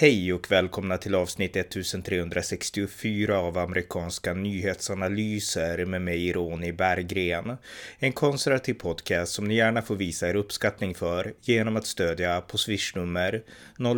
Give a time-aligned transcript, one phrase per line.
[0.00, 7.56] Hej och välkomna till avsnitt 1364 av amerikanska nyhetsanalyser med mig Ronny Berggren.
[7.98, 12.58] En konservativ podcast som ni gärna får visa er uppskattning för genom att stödja på
[12.58, 13.42] swishnummer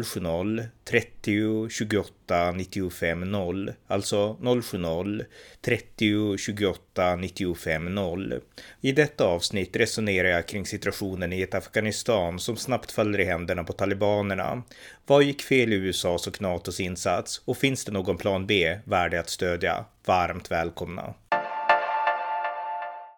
[0.04, 5.24] 070 30 28 95 0, alltså 070
[5.60, 8.40] 30 28 95 0.
[8.80, 13.64] I detta avsnitt resonerar jag kring situationen i ett Afghanistan som snabbt faller i händerna
[13.64, 14.62] på talibanerna.
[15.06, 19.14] Vad gick fel i USAs och NATOs insats och finns det någon plan B värd
[19.14, 19.84] att stödja?
[20.04, 21.14] Varmt välkomna!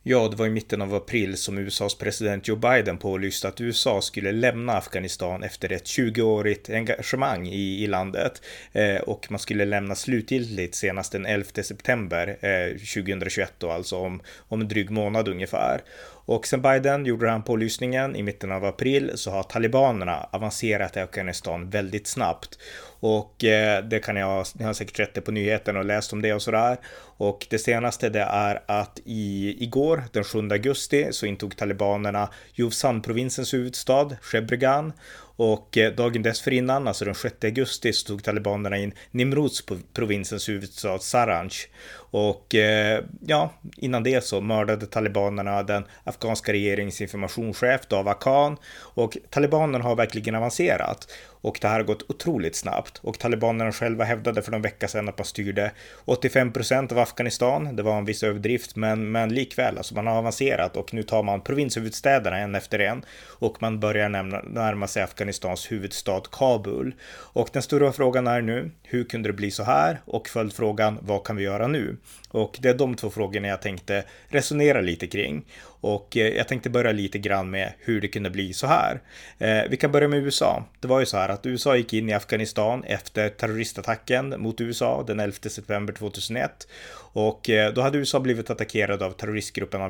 [0.05, 4.01] Ja, det var i mitten av april som USAs president Joe Biden pålyste att USA
[4.03, 8.43] skulle lämna Afghanistan efter ett 20-årigt engagemang i, i landet
[8.73, 14.21] eh, och man skulle lämna slutgiltigt senast den 11 september eh, 2021 då, alltså om,
[14.49, 15.81] om en dryg månad ungefär.
[16.25, 21.01] Och sen Biden gjorde den pålysningen i mitten av april så har talibanerna avancerat i
[21.01, 22.59] Afghanistan väldigt snabbt.
[23.01, 26.23] Och eh, det kan jag, ni har säkert sett det på nyheterna och läst om
[26.23, 26.77] det och sådär.
[27.17, 33.55] Och det senaste det är att i, igår, den 7 augusti, så intog talibanerna Juvsan-provinsens
[33.55, 34.93] huvudstad, Shebregan.
[35.37, 40.99] Och eh, dagen dessförinnan, alltså den 6 augusti, så tog talibanerna in Nimrods provinsens huvudstad
[40.99, 41.53] Saranj.
[41.95, 49.17] Och eh, ja, innan det så mördade talibanerna den afghanska regeringens informationschef Dava Khan och
[49.31, 51.09] talibanerna har verkligen avancerat.
[51.43, 55.09] Och det här har gått otroligt snabbt och talibanerna själva hävdade för någon vecka sedan
[55.09, 55.73] att man styrde
[56.05, 57.77] 85 procent av Afghanistan.
[57.77, 61.23] Det var en viss överdrift, men, men likväl, alltså man har avancerat och nu tar
[61.23, 66.95] man provinshuvudstäderna en efter en och man börjar nämna, närma sig Afghanistans huvudstad Kabul.
[67.13, 70.01] Och den stora frågan är nu, hur kunde det bli så här?
[70.05, 71.97] Och följdfrågan, vad kan vi göra nu?
[72.33, 75.45] Och det är de två frågorna jag tänkte resonera lite kring.
[75.65, 79.01] Och eh, jag tänkte börja lite grann med hur det kunde bli så här.
[79.39, 80.65] Eh, vi kan börja med USA.
[80.81, 85.05] Det var ju så här att USA gick in i Afghanistan efter terroristattacken mot USA
[85.07, 86.69] den 11 september 2001.
[87.15, 89.81] Och eh, då hade USA blivit attackerad av terroristgruppen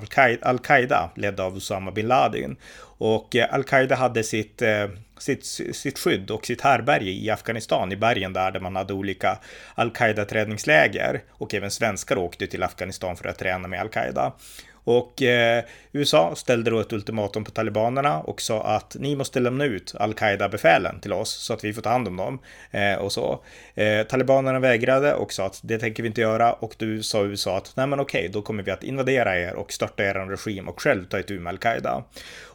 [0.42, 2.56] Al-Qaida ledd av Osama bin Laden.
[2.98, 4.62] Och Al-Qaida hade sitt
[5.22, 5.46] sitt,
[5.76, 9.38] sitt skydd och sitt härberge i Afghanistan, i bergen där, där man hade olika
[9.74, 11.20] al-Qaida-träningsläger.
[11.30, 14.32] Och även svenskar åkte till Afghanistan för att träna med al-Qaida.
[14.84, 19.64] Och eh, USA ställde då ett ultimatum på talibanerna och sa att ni måste lämna
[19.64, 22.38] ut al-Qaida-befälen till oss så att vi får ta hand om dem
[22.70, 23.40] eh, och så.
[23.74, 27.56] Eh, talibanerna vägrade och sa att det tänker vi inte göra och då sa USA
[27.56, 30.80] att nej men okej, då kommer vi att invadera er och störta er regim och
[30.80, 32.04] själv ta itu med al-Qaida.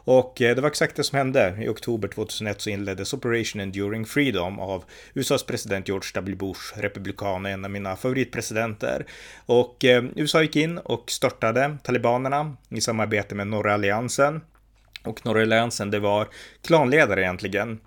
[0.08, 1.58] Och eh, det var exakt det som hände.
[1.60, 4.84] I oktober 2001 så inleddes Operation Enduring Freedom av
[5.14, 6.36] USAs president George W.
[6.36, 9.06] Bush, republikan, en av mina favoritpresidenter.
[9.46, 12.17] Och eh, USA gick in och störtade talibanerna
[12.68, 14.40] i samarbete med norra alliansen.
[15.04, 16.28] Och norra alliansen, det var
[16.62, 17.80] klanledare egentligen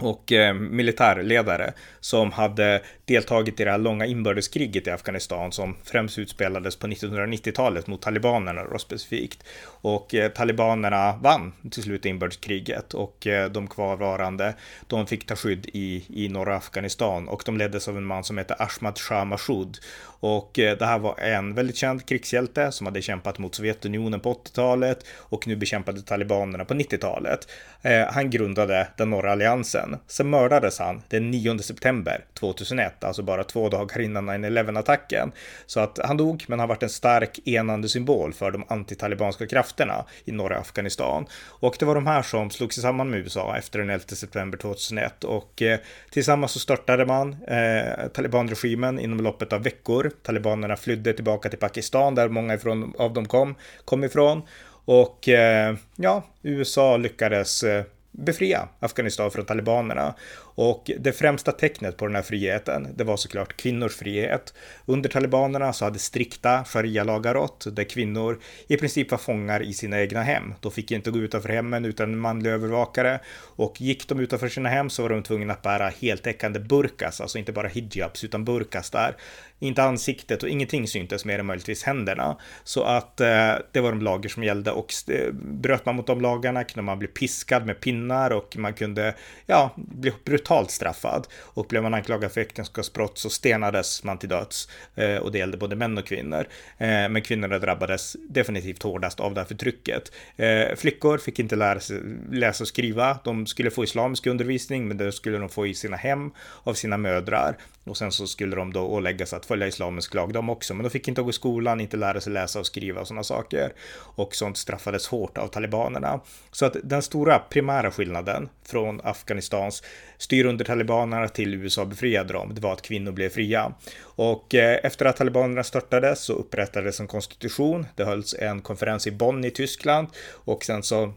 [0.00, 6.18] och eh, militärledare som hade deltagit i det här långa inbördeskriget i Afghanistan som främst
[6.18, 9.44] utspelades på 1990-talet mot talibanerna då specifikt.
[9.64, 14.54] Och eh, talibanerna vann till slut inbördeskriget och eh, de kvarvarande
[14.86, 18.38] de fick ta skydd i, i norra Afghanistan och de leddes av en man som
[18.38, 19.78] heter Ahmad Shah Massoud
[20.20, 24.32] och eh, det här var en väldigt känd krigshjälte som hade kämpat mot Sovjetunionen på
[24.32, 27.48] 80-talet och nu bekämpade talibanerna på 90-talet.
[27.82, 29.96] Eh, han grundade den norra alliansen.
[30.06, 35.32] Sen mördades han den 9 september 2001, alltså bara två dagar innan 9-11-attacken.
[35.66, 40.04] Så att han dog, men har varit en stark enande symbol för de antitalibanska krafterna
[40.24, 41.26] i norra Afghanistan.
[41.46, 44.58] Och det var de här som slog sig samman med USA efter den 11 september
[44.58, 45.78] 2001 och eh,
[46.10, 52.14] tillsammans så störtade man eh, talibanregimen inom loppet av veckor Talibanerna flydde tillbaka till Pakistan
[52.14, 54.42] där många ifrån, av dem kom, kom ifrån.
[54.84, 60.14] Och eh, ja, USA lyckades eh, befria Afghanistan från talibanerna.
[60.54, 64.54] Och det främsta tecknet på den här friheten, det var såklart kvinnors frihet.
[64.86, 70.00] Under talibanerna så hade strikta sharia-lagar rått, där kvinnor i princip var fångar i sina
[70.00, 70.54] egna hem.
[70.60, 73.20] De fick inte gå utanför hemmen utan en manlig övervakare.
[73.56, 77.38] Och gick de utanför sina hem så var de tvungna att bära heltäckande burkas, alltså
[77.38, 79.16] inte bara hijabs utan burkas där.
[79.62, 82.36] Inte ansiktet och ingenting syntes mer än möjligtvis händerna.
[82.64, 86.20] Så att eh, det var de lagar som gällde och eh, bröt man mot de
[86.20, 89.14] lagarna kunde man bli piskad med pinnar och man kunde
[89.46, 91.26] ja, bli brutalt straffad.
[91.40, 94.68] Och blev man anklagad för äktenskapsbrott så stenades man till döds.
[94.94, 96.46] Eh, och det gällde både män och kvinnor.
[96.78, 100.12] Eh, men kvinnorna drabbades definitivt hårdast av det här förtrycket.
[100.36, 103.18] Eh, flickor fick inte lära sig läsa och skriva.
[103.24, 106.30] De skulle få islamisk undervisning, men det skulle de få i sina hem
[106.64, 110.50] av sina mödrar och sen så skulle de då åläggas att följa islamisk lag de
[110.50, 110.74] också.
[110.74, 113.24] Men de fick inte gå i skolan, inte lära sig läsa och skriva och sådana
[113.24, 113.72] saker.
[113.98, 116.20] Och sånt straffades hårt av talibanerna.
[116.50, 119.82] Så att den stora primära skillnaden från Afghanistans
[120.18, 123.72] styr under talibanerna till USA befriade dem, det var att kvinnor blev fria.
[124.00, 127.86] Och eh, efter att talibanerna störtades så upprättades en konstitution.
[127.96, 131.12] Det hölls en konferens i Bonn i Tyskland och sen så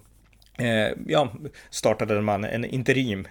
[0.58, 1.34] Eh, ja,
[1.70, 3.28] startade man en interim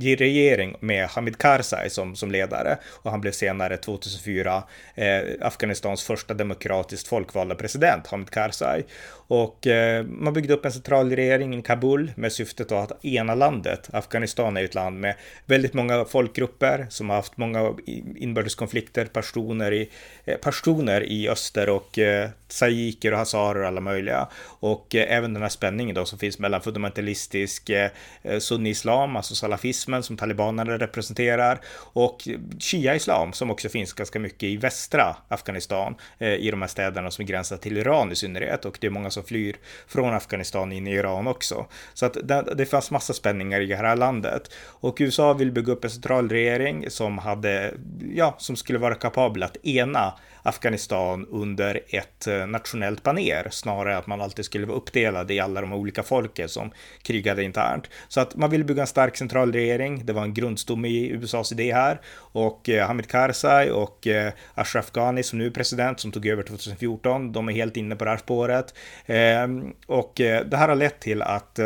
[0.00, 4.62] regering med Hamid Karzai som, som ledare och han blev senare 2004
[4.94, 8.84] eh, Afghanistans första demokratiskt folkvalda president, Hamid Karzai.
[9.28, 13.88] Och eh, man byggde upp en central regering i Kabul med syftet att ena landet.
[13.92, 15.14] Afghanistan är ett land med
[15.46, 17.74] väldigt många folkgrupper som har haft många
[18.16, 19.90] inbördeskonflikter, personer i,
[20.24, 24.28] eh, personer i öster och eh, sajiker och hazarer och alla möjliga.
[24.60, 27.90] Och eh, även den här spänningen då som finns mellan fundamentalistisk eh,
[28.22, 31.60] eh, sunni-islam, alltså salafismen som talibanerna representerar
[31.92, 32.28] och
[32.58, 37.26] shia-islam som också finns ganska mycket i västra Afghanistan eh, i de här städerna som
[37.26, 39.56] gränsar till Iran i synnerhet och det är många som flyr
[39.86, 41.66] från Afghanistan in i Iran också.
[41.94, 45.72] Så att det, det fanns massa spänningar i det här landet och USA vill bygga
[45.72, 47.74] upp en centralregering som hade,
[48.14, 50.12] ja, som skulle vara kapabel att ena
[50.46, 55.60] Afghanistan under ett eh, nationellt baner snarare att man alltid skulle vara uppdelad i alla
[55.60, 56.70] de olika folken som
[57.02, 57.90] krigade internt.
[58.08, 60.06] Så att man ville bygga en stark centralregering.
[60.06, 64.90] Det var en grundstomme i USAs idé här och eh, Hamid Karzai och eh, Ashraf
[64.90, 67.32] Ghani som nu är president som tog över 2014.
[67.32, 68.74] De är helt inne på det här spåret
[69.06, 71.58] ehm, och det här har lett till att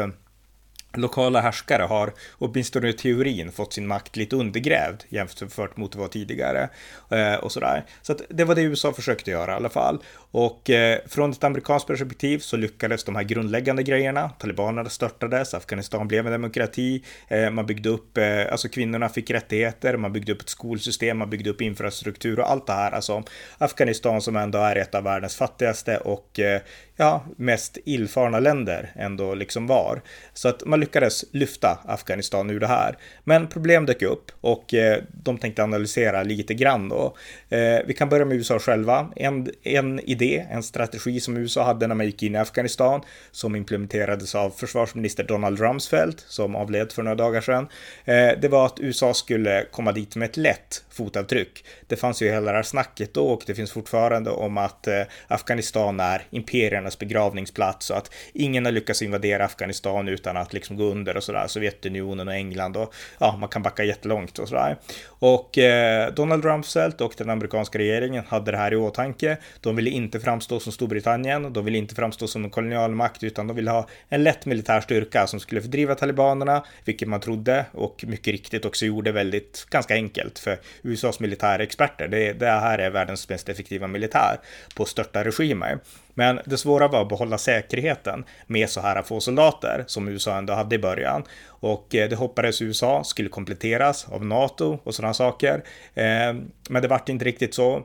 [0.94, 6.68] lokala härskare har åtminstone i teorin fått sin makt lite undergrävd jämfört mot vad tidigare
[7.10, 7.84] eh, och sådär.
[8.02, 10.02] Så att det var det USA försökte göra i alla fall.
[10.32, 14.28] Och eh, från ett amerikanskt perspektiv så lyckades de här grundläggande grejerna.
[14.28, 19.96] Talibanerna störtades, Afghanistan blev en demokrati, eh, man byggde upp, eh, alltså kvinnorna fick rättigheter,
[19.96, 22.92] man byggde upp ett skolsystem, man byggde upp infrastruktur och allt det här.
[22.92, 23.22] Alltså
[23.58, 26.60] Afghanistan som ändå är ett av världens fattigaste och eh,
[26.96, 30.02] ja, mest illfarna länder ändå liksom var.
[30.34, 32.96] Så att man lyckades lyfta Afghanistan ur det här.
[33.24, 37.16] Men problem dök upp och eh, de tänkte analysera lite grann då.
[37.48, 39.12] Eh, vi kan börja med USA själva.
[39.16, 43.00] En, en idé, en strategi som USA hade när man gick in i Afghanistan
[43.30, 47.68] som implementerades av försvarsminister Donald Rumsfeld som avled för några dagar sedan.
[48.04, 51.64] Eh, det var att USA skulle komma dit med ett lätt fotavtryck.
[51.86, 54.88] Det fanns ju hela det här snacket då och det finns fortfarande om att
[55.28, 60.84] Afghanistan är imperiernas begravningsplats och att ingen har lyckats invadera Afghanistan utan att liksom gå
[60.84, 61.46] under och sådär.
[61.46, 64.76] Sovjetunionen och England och ja, man kan backa jättelångt och sådär.
[65.06, 69.36] Och eh, Donald Rumsfeld och den amerikanska regeringen hade det här i åtanke.
[69.60, 73.56] De ville inte framstå som Storbritannien, de ville inte framstå som en kolonialmakt utan de
[73.56, 78.32] ville ha en lätt militär styrka som skulle fördriva talibanerna, vilket man trodde och mycket
[78.32, 82.08] riktigt också gjorde väldigt ganska enkelt för USAs militärexperter.
[82.08, 84.40] Det, det här är världens mest effektiva militär
[84.74, 85.78] på att störta regimer.
[86.20, 90.52] Men det svåra var att behålla säkerheten med så här få soldater som USA ändå
[90.52, 91.22] hade i början.
[91.46, 95.64] Och eh, det hoppades USA skulle kompletteras av NATO och sådana saker.
[95.94, 96.34] Eh,
[96.70, 97.82] men det vart inte riktigt så.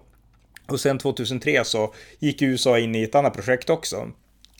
[0.67, 4.11] Och sen 2003 så gick USA in i ett annat projekt också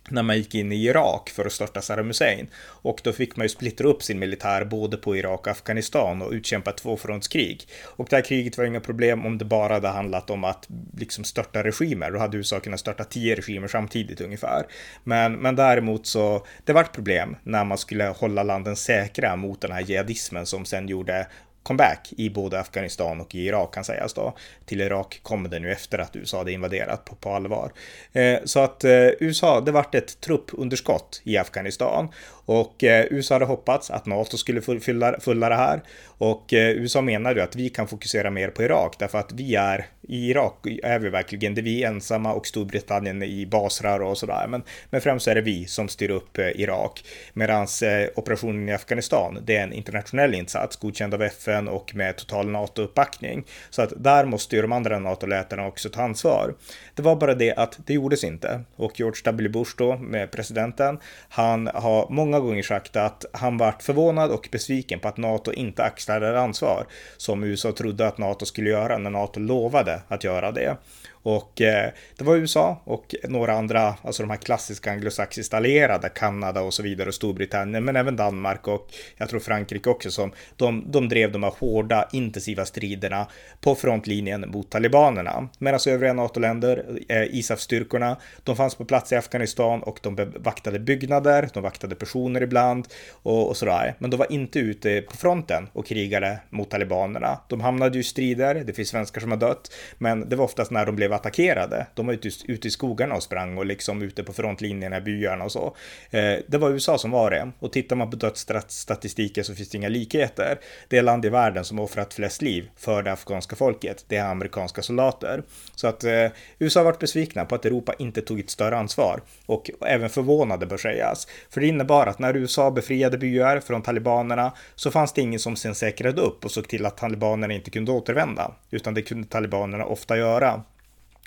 [0.10, 2.48] när man gick in i Irak för att störta Saddam Hussein.
[2.58, 6.32] Och då fick man ju splittra upp sin militär både på Irak och Afghanistan och
[6.32, 7.68] utkämpa tvåfrontskrig.
[7.84, 10.68] Och det här kriget var inga problem om det bara hade handlat om att
[10.98, 12.12] liksom störta regimer.
[12.12, 14.66] Då hade USA kunnat störta tio regimer samtidigt ungefär.
[15.04, 19.72] Men, men däremot så, det vart problem när man skulle hålla landen säkra mot den
[19.72, 21.28] här jihadismen som sen gjorde
[21.66, 24.34] comeback i både Afghanistan och i Irak kan sägas då.
[24.66, 27.72] Till Irak kom det nu efter att USA hade invaderat på, på allvar.
[28.14, 32.10] Eh, så att eh, USA, det vart ett truppunderskott i Afghanistan
[32.46, 35.82] och eh, USA hade hoppats att NATO skulle fylla, fylla det här
[36.18, 39.56] och eh, USA menar ju att vi kan fokusera mer på Irak därför att vi
[39.56, 44.18] är i Irak är vi verkligen det vi är ensamma och Storbritannien i basrar och
[44.18, 44.48] sådär.
[44.50, 47.04] Men, men främst är det vi som styr upp eh, Irak.
[47.34, 52.18] Medan eh, operationen i Afghanistan, det är en internationell insats godkänd av FN och med
[52.18, 53.44] total NATO-uppbackning.
[53.70, 56.54] Så att där måste ju de andra NATO-lätarna också ta ansvar.
[56.96, 58.62] Det var bara det att det gjordes inte.
[58.76, 59.50] Och George W.
[59.50, 61.00] Bush då, med presidenten,
[61.30, 65.84] han har många gånger sagt att han vart förvånad och besviken på att NATO inte
[65.84, 66.86] axlade ansvar
[67.18, 70.78] som USA trodde att NATO skulle göra när NATO lovade att göra det.
[71.26, 76.62] Och eh, det var USA och några andra, alltså de här klassiska anglosaxiskt allierade, Kanada
[76.62, 80.92] och så vidare och Storbritannien, men även Danmark och jag tror Frankrike också som de,
[80.92, 83.28] de drev de här hårda intensiva striderna
[83.62, 85.50] på frontlinjen mot talibanerna.
[85.60, 90.80] Medan alltså övriga NATO-länder, eh, ISAF-styrkorna, de fanns på plats i Afghanistan och de vaktade
[90.80, 93.96] byggnader, de vaktade personer ibland och, och sådär.
[94.00, 97.40] Men de var inte ute på fronten och krigade mot talibanerna.
[97.48, 100.72] De hamnade ju i strider, det finns svenskar som har dött, men det var oftast
[100.72, 101.88] när de blev attackerade.
[101.94, 105.46] De var ute, ute i skogarna och sprang och liksom ute på frontlinjerna i byarna
[105.46, 105.76] och så.
[106.12, 107.52] Eh, det var USA som var det.
[107.60, 110.60] Och tittar man på dödsstatistiken så finns det inga likheter.
[110.88, 114.82] Det land i världen som offrat flest liv för det afghanska folket, det är amerikanska
[114.82, 115.44] soldater.
[115.76, 116.28] Så att eh,
[116.60, 120.66] USA har varit besvikna på att Europa inte tog ett större ansvar och även förvånade
[120.66, 121.28] bör sägas.
[121.50, 125.56] För det innebar att när USA befriade byar från talibanerna så fanns det ingen som
[125.56, 129.86] sen säkrade upp och såg till att talibanerna inte kunde återvända, utan det kunde talibanerna
[129.86, 130.64] ofta göra.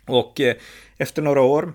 [0.09, 0.57] Och eh,
[0.99, 1.73] efter några år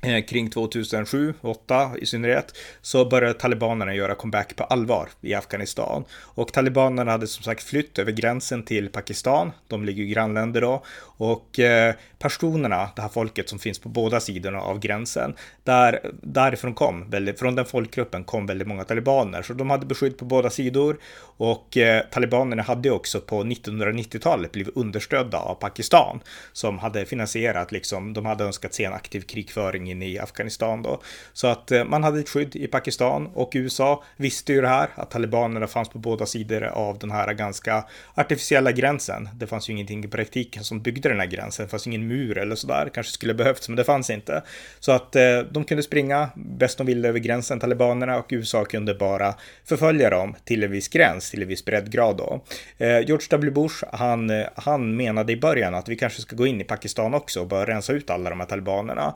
[0.00, 6.04] Eh, kring 2007, 2008 i synnerhet, så började talibanerna göra comeback på allvar i Afghanistan.
[6.20, 10.82] Och talibanerna hade som sagt flytt över gränsen till Pakistan, de ligger ju grannländer då,
[11.00, 16.74] och eh, pashtunerna, det här folket som finns på båda sidorna av gränsen, där, därifrån
[16.74, 20.50] kom, väldigt, från den folkgruppen kom väldigt många talibaner, så de hade beskydd på båda
[20.50, 20.98] sidor.
[21.20, 26.20] Och eh, talibanerna hade också på 1990-talet blivit understödda av Pakistan
[26.52, 31.00] som hade finansierat, liksom, de hade önskat se en aktiv krigföring in i Afghanistan då.
[31.32, 34.88] Så att eh, man hade ett skydd i Pakistan och USA visste ju det här,
[34.94, 39.28] att talibanerna fanns på båda sidor av den här ganska artificiella gränsen.
[39.34, 42.38] Det fanns ju ingenting i praktiken som byggde den här gränsen, det fanns ingen mur
[42.38, 44.42] eller sådär, kanske skulle behövts, men det fanns inte.
[44.80, 48.94] Så att eh, de kunde springa bäst de ville över gränsen, talibanerna, och USA kunde
[48.94, 52.44] bara förfölja dem till en viss gräns, till en viss breddgrad då.
[52.78, 53.50] Eh, George W.
[53.50, 57.40] Bush, han, han menade i början att vi kanske ska gå in i Pakistan också
[57.40, 59.14] och börja rensa ut alla de här talibanerna.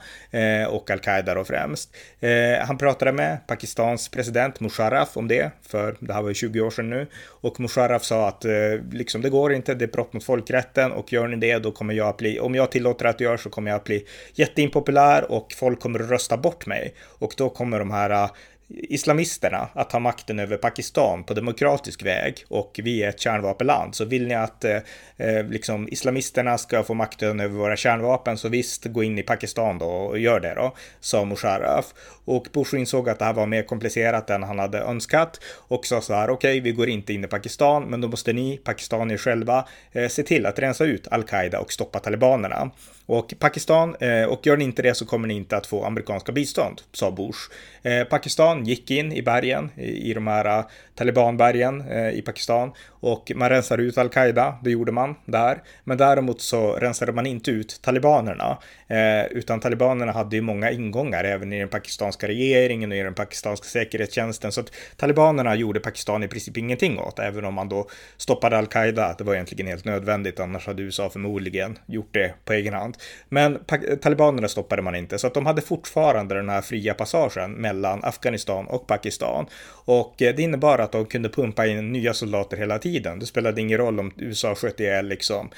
[0.62, 1.96] Eh, och al-Qaida då främst.
[2.20, 6.60] Eh, han pratade med Pakistans president Musharraf om det, för det här var ju 20
[6.60, 7.06] år sedan nu.
[7.26, 8.52] Och Musharraf sa att eh,
[8.92, 11.94] liksom det går inte, det är brott mot folkrätten och gör ni det då kommer
[11.94, 15.52] jag att bli, om jag tillåter att göra så kommer jag att bli jätteimpopulär och
[15.52, 16.94] folk kommer att rösta bort mig.
[17.18, 18.28] Och då kommer de här
[18.74, 23.94] islamisterna att ta makten över Pakistan på demokratisk väg och vi är ett kärnvapenland.
[23.94, 24.76] Så vill ni att eh,
[25.16, 29.78] eh, liksom islamisterna ska få makten över våra kärnvapen så visst, gå in i Pakistan
[29.78, 31.94] då och gör det då, sa Musharraf.
[32.24, 36.00] Och Bush insåg att det här var mer komplicerat än han hade önskat och sa
[36.00, 39.18] så här, okej, okay, vi går inte in i Pakistan, men då måste ni, pakistanier
[39.18, 42.70] själva, eh, se till att rensa ut al-Qaida och stoppa talibanerna.
[43.06, 46.32] Och Pakistan, eh, och gör ni inte det så kommer ni inte att få amerikanska
[46.32, 47.38] bistånd, sa Bush.
[47.82, 53.48] Eh, Pakistan gick in i bergen, i, de här eh, talibanbergen i Pakistan och man
[53.48, 55.62] rensade ut al-Qaida, det gjorde man där.
[55.84, 58.58] Men däremot så rensade man inte ut talibanerna,
[58.92, 63.14] Eh, utan talibanerna hade ju många ingångar även i den pakistanska regeringen och i den
[63.14, 64.52] pakistanska säkerhetstjänsten.
[64.52, 69.14] Så att talibanerna gjorde Pakistan i princip ingenting åt, även om man då stoppade al-Qaida.
[69.18, 72.96] Det var egentligen helt nödvändigt, annars hade USA förmodligen gjort det på egen hand.
[73.28, 73.58] Men
[74.02, 78.66] talibanerna stoppade man inte, så att de hade fortfarande den här fria passagen mellan Afghanistan
[78.66, 79.46] och Pakistan.
[79.84, 83.18] Och eh, det innebar att de kunde pumpa in nya soldater hela tiden.
[83.18, 85.50] Det spelade ingen roll om USA sköt ihjäl liksom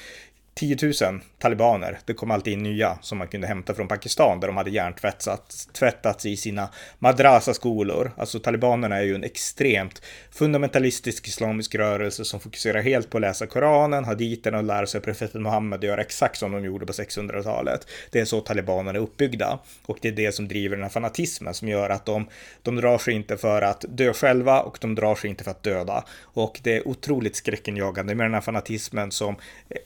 [0.59, 1.99] 10 000 talibaner.
[2.05, 5.65] Det kom alltid in nya som man kunde hämta från Pakistan där de hade hjärntvättats
[5.65, 6.69] tvättats i sina
[6.99, 8.11] madrasa-skolor.
[8.17, 13.47] Alltså talibanerna är ju en extremt fundamentalistisk islamisk rörelse som fokuserar helt på att läsa
[13.47, 17.87] Koranen, haditerna och lära sig profeten Muhammed och göra exakt som de gjorde på 600-talet.
[18.11, 21.53] Det är så talibanerna är uppbyggda och det är det som driver den här fanatismen
[21.53, 22.27] som gör att de,
[22.61, 25.63] de drar sig inte för att dö själva och de drar sig inte för att
[25.63, 26.03] döda.
[26.21, 29.35] Och det är otroligt skräckenjagande med den här fanatismen som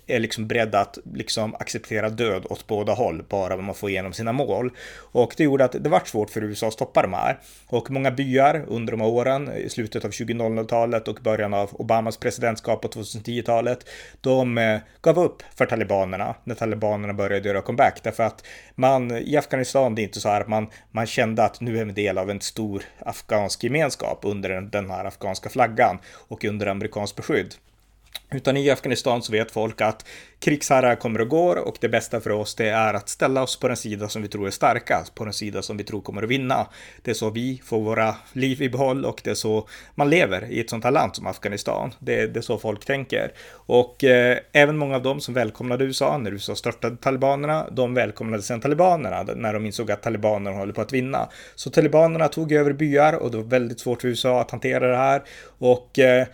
[0.07, 4.31] är liksom beredda att liksom acceptera död åt båda håll, bara man får igenom sina
[4.31, 4.71] mål.
[5.11, 7.39] Och det gjorde att det var svårt för USA att stoppa de här.
[7.67, 12.17] Och många byar under de här åren, i slutet av 2000-talet och början av Obamas
[12.17, 13.89] presidentskap på 2010-talet,
[14.21, 17.99] de eh, gav upp för talibanerna när talibanerna började göra comeback.
[18.03, 18.43] Därför att
[18.75, 21.85] man i Afghanistan, det är inte så här att man, man kände att nu är
[21.85, 25.97] vi del av en stor afghansk gemenskap under den, den här afghanska flaggan
[26.29, 27.55] och under amerikanskt beskydd.
[28.31, 30.05] Utan i Afghanistan så vet folk att
[30.39, 33.67] krigsherrar kommer och går och det bästa för oss det är att ställa oss på
[33.67, 36.29] den sida som vi tror är starkast, på den sida som vi tror kommer att
[36.29, 36.67] vinna.
[37.01, 40.51] Det är så vi får våra liv i behåll och det är så man lever
[40.51, 41.93] i ett sånt här land som Afghanistan.
[41.99, 43.31] Det, det är så folk tänker.
[43.51, 48.43] Och eh, även många av dem som välkomnade USA när USA störtade talibanerna, de välkomnade
[48.43, 51.29] sen talibanerna när de insåg att talibanerna håller på att vinna.
[51.55, 54.97] Så talibanerna tog över byar och det var väldigt svårt för USA att hantera det
[54.97, 55.23] här
[55.59, 56.27] och eh,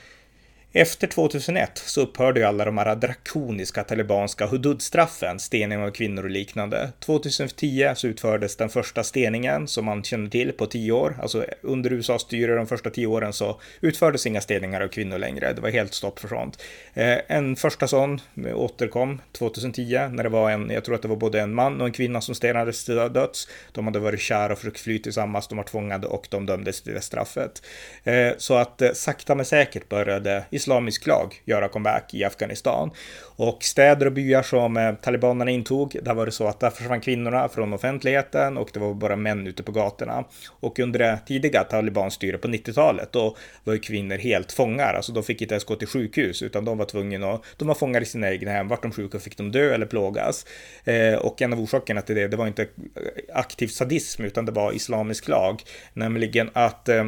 [0.78, 6.30] efter 2001 så upphörde ju alla de här drakoniska talibanska hududstraffen, stening av kvinnor och
[6.30, 6.90] liknande.
[7.00, 11.18] 2010 så utfördes den första steningen som man känner till på tio år.
[11.22, 15.54] Alltså under USAs styre de första tio åren så utfördes inga steningar av kvinnor längre.
[15.54, 16.62] Det var helt stopp för sånt.
[16.94, 18.22] Eh, en första sån
[18.54, 21.88] återkom 2010 när det var en, jag tror att det var både en man och
[21.88, 23.48] en kvinna som stenades till döds.
[23.72, 26.94] De hade varit kära och försökt fly tillsammans, de var tvångade och de dömdes till
[26.94, 27.62] det straffet.
[28.04, 32.92] Eh, så att eh, sakta men säkert började islamisk lag göra comeback i Afghanistan.
[33.38, 37.02] Och städer och byar som eh, talibanerna intog, där var det så att där försvann
[37.02, 40.24] kvinnorna från offentligheten och det var bara män ute på gatorna.
[40.60, 45.24] Och under det tidiga talibanstyret på 90-talet, då var ju kvinnor helt fångar, alltså de
[45.24, 48.06] fick inte ens gå till sjukhus, utan de var tvungna att, de var fångar i
[48.06, 50.46] sina egna hem, vart de sjuka fick de dö eller plågas.
[50.84, 52.68] Eh, och en av orsakerna till det, det var inte
[53.34, 55.62] aktiv sadism, utan det var islamisk lag,
[55.94, 57.04] nämligen att eh,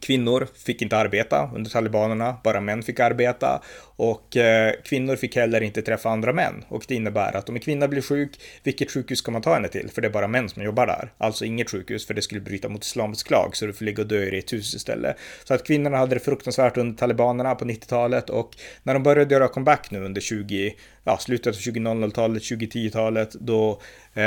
[0.00, 3.62] Kvinnor fick inte arbeta under talibanerna, bara män fick arbeta
[3.96, 7.60] och eh, kvinnor fick heller inte träffa andra män och det innebär att om en
[7.60, 8.30] kvinna blir sjuk,
[8.62, 9.90] vilket sjukhus ska man ta henne till?
[9.94, 12.68] För det är bara män som jobbar där, alltså inget sjukhus för det skulle bryta
[12.68, 15.16] mot islamisk lag så du får ligga och dö i ett hus istället.
[15.44, 19.48] Så att kvinnorna hade det fruktansvärt under talibanerna på 90-talet och när de började göra
[19.48, 23.80] comeback nu under 20, ja, slutet av 2000-talet, 2010-talet, då,
[24.14, 24.24] eh,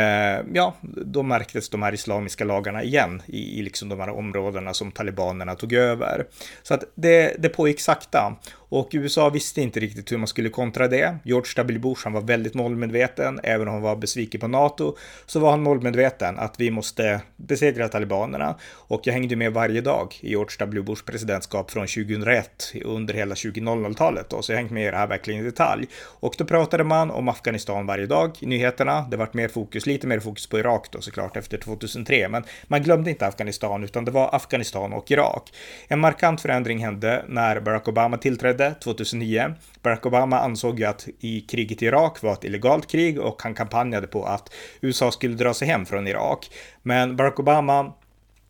[0.54, 4.92] ja, då märktes de här islamiska lagarna igen i, i liksom de här områdena som
[4.92, 6.26] talibanerna tog över.
[6.64, 8.36] Så att det, det pågick sakta
[8.70, 11.18] och USA visste inte riktigt hur man skulle kontra det.
[11.24, 11.80] George W.
[11.80, 14.96] Bush, han var väldigt målmedveten, även om han var besviken på NATO,
[15.26, 18.56] så var han målmedveten att vi måste besegra talibanerna.
[18.72, 20.82] Och jag hängde med varje dag i George W.
[20.82, 25.08] Bushs presidentskap från 2001 under hela 2000-talet då, så jag hängt med i det här
[25.08, 25.88] verkligen i detalj.
[26.20, 29.08] Och då pratade man om Afghanistan varje dag i nyheterna.
[29.12, 32.84] Det vart mer fokus, lite mer fokus på Irak då såklart efter 2003, men man
[32.84, 35.54] glömde inte Afghanistan utan det var Afghanistan och Irak.
[35.88, 39.54] En markant förändring hände när Barack Obama tillträdde tillträdde 2009.
[39.82, 43.54] Barack Obama ansåg ju att i kriget i Irak var ett illegalt krig och han
[43.54, 46.50] kampanjade på att USA skulle dra sig hem från Irak.
[46.84, 47.94] Men Barack Obama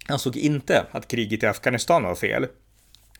[0.08, 2.48] ansåg inte att kriget i Afghanistan var fel.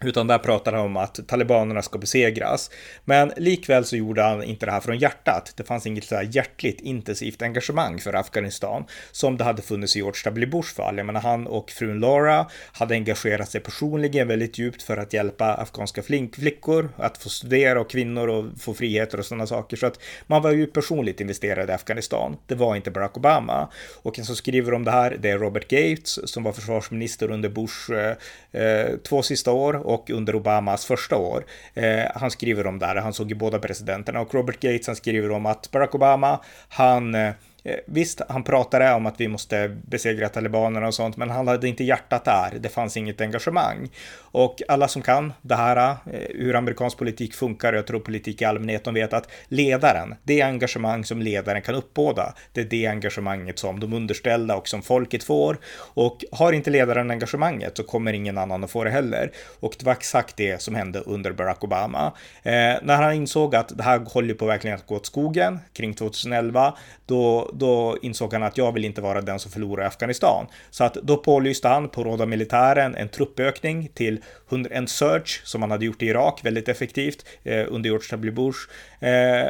[0.02, 2.72] Utan där pratar han om att talibanerna ska besegras.
[3.06, 5.54] Men likväl så gjorde han inte det här från hjärtat.
[5.56, 10.00] Det fanns inget så här hjärtligt intensivt engagemang för Afghanistan som det hade funnits i
[10.00, 10.48] George W.
[10.48, 10.98] Bush fall.
[10.98, 15.54] Jag menar, han och frun Laura hade engagerat sig personligen väldigt djupt för att hjälpa
[15.54, 19.78] afghanska flickor att få studera och kvinnor och få friheter och sådana saker.
[19.78, 22.38] Så att man var ju personligt investerad i Afghanistan.
[22.48, 23.70] Det var inte Barack Obama.
[24.02, 27.50] Och en som skriver om det här, det är Robert Gates som var försvarsminister under
[27.50, 31.46] Bush eh, eh två sista år och under Obamas första år.
[31.74, 34.96] Eh, han skriver om det här, han såg ju båda presidenterna och Robert Gates han
[34.96, 37.34] skriver om att Barack Obama, han eh,
[37.66, 41.68] Eh, visst, han pratade om att vi måste besegra talibanerna och sånt, men han hade
[41.68, 42.60] inte hjärtat där.
[42.60, 43.90] Det fanns inget engagemang.
[44.18, 45.96] Och alla som kan det här, eh,
[46.30, 51.06] hur amerikansk politik funkar, jag tror politik i allmänhet, de vet att ledaren, det engagemang
[51.06, 55.58] som ledaren kan uppbåda, det är det engagemanget som de underställda och som folket får.
[55.78, 59.32] Och har inte ledaren engagemanget så kommer ingen annan att få det heller.
[59.60, 62.14] Och det var exakt det som hände under Barack Obama.
[62.44, 62.52] Eh,
[62.82, 66.74] när han insåg att det här håller på verkligen att gå åt skogen kring 2011,
[67.06, 70.48] då, då insåg han att jag vill inte vara den som förlorar Afghanistan.
[70.70, 74.24] Så att då pålyste han på råd av militären en truppökning till
[74.72, 78.32] en search som man hade gjort i Irak väldigt effektivt eh, under George W.
[78.32, 78.58] Bush.
[79.06, 79.48] Eh,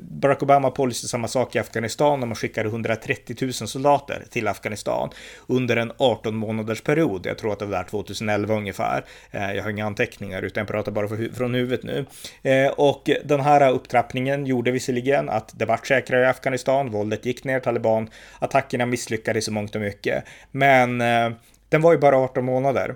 [0.00, 5.10] Barack Obama policy samma sak i Afghanistan när man skickade 130 000 soldater till Afghanistan
[5.46, 7.26] under en 18 månaders period.
[7.26, 9.04] Jag tror att det var där 2011 ungefär.
[9.30, 12.06] Eh, jag har inga anteckningar utan jag pratar bara från huvudet nu.
[12.42, 17.44] Eh, och den här upptrappningen gjorde visserligen att det vart säkrare i Afghanistan våldet gick
[17.44, 20.24] ner, taliban-attackerna misslyckades i mångt och mycket.
[20.50, 21.30] Men eh,
[21.68, 22.94] den var ju bara 18 månader.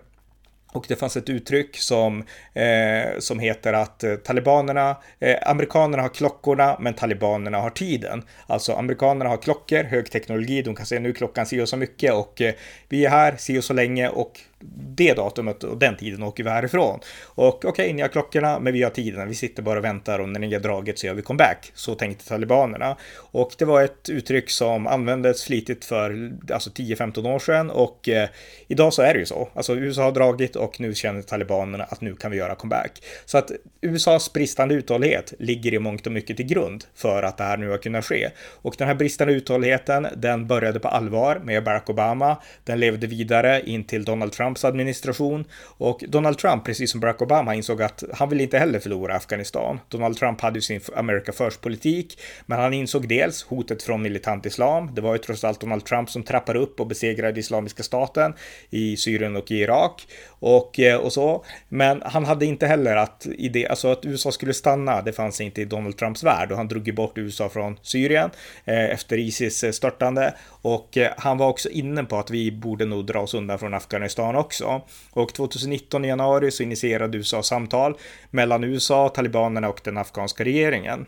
[0.74, 6.08] Och det fanns ett uttryck som, eh, som heter att eh, talibanerna, eh, amerikanerna har
[6.08, 8.22] klockorna men talibanerna har tiden.
[8.46, 12.14] Alltså amerikanerna har klockor, hög teknologi, de kan säga nu klockan si och så mycket
[12.14, 12.54] och eh,
[12.88, 14.40] vi är här si och så länge och
[14.76, 17.00] det datumet och den tiden åker vi härifrån.
[17.24, 19.28] Och okej, okay, ni har klockorna, men vi har tiden.
[19.28, 21.72] Vi sitter bara och väntar och när ni har dragit så gör vi comeback.
[21.74, 22.96] Så tänkte talibanerna.
[23.16, 28.28] Och det var ett uttryck som användes flitigt för alltså 10-15 år sedan och eh,
[28.68, 29.48] idag så är det ju så.
[29.54, 33.02] Alltså USA har dragit och nu känner talibanerna att nu kan vi göra comeback.
[33.24, 33.50] Så att
[33.80, 37.68] USAs bristande uthållighet ligger i mångt och mycket till grund för att det här nu
[37.68, 38.30] har kunnat ske.
[38.62, 42.36] Och den här bristande uthålligheten, den började på allvar med Barack Obama.
[42.64, 45.44] Den levde vidare in till Donald Trump Trumps administration
[45.78, 49.80] och Donald Trump, precis som Barack Obama, insåg att han vill inte heller förlora Afghanistan.
[49.88, 54.94] Donald Trump hade ju sin America First-politik, men han insåg dels hotet från militant islam.
[54.94, 58.34] Det var ju trots allt Donald Trump som trappade upp och besegrade Islamiska staten
[58.70, 61.44] i Syrien och i Irak och, eh, och så.
[61.68, 65.60] Men han hade inte heller att, idé, alltså att USA skulle stanna, det fanns inte
[65.60, 68.30] i Donald Trumps värld och han drog ju bort USA från Syrien
[68.64, 70.34] eh, efter Isis eh, störtande
[70.64, 73.74] och eh, han var också inne på att vi borde nog dra oss undan från
[73.74, 74.82] Afghanistan också.
[75.10, 77.96] Och 2019 i januari så initierade USA samtal
[78.30, 81.06] mellan USA, talibanerna och den afghanska regeringen.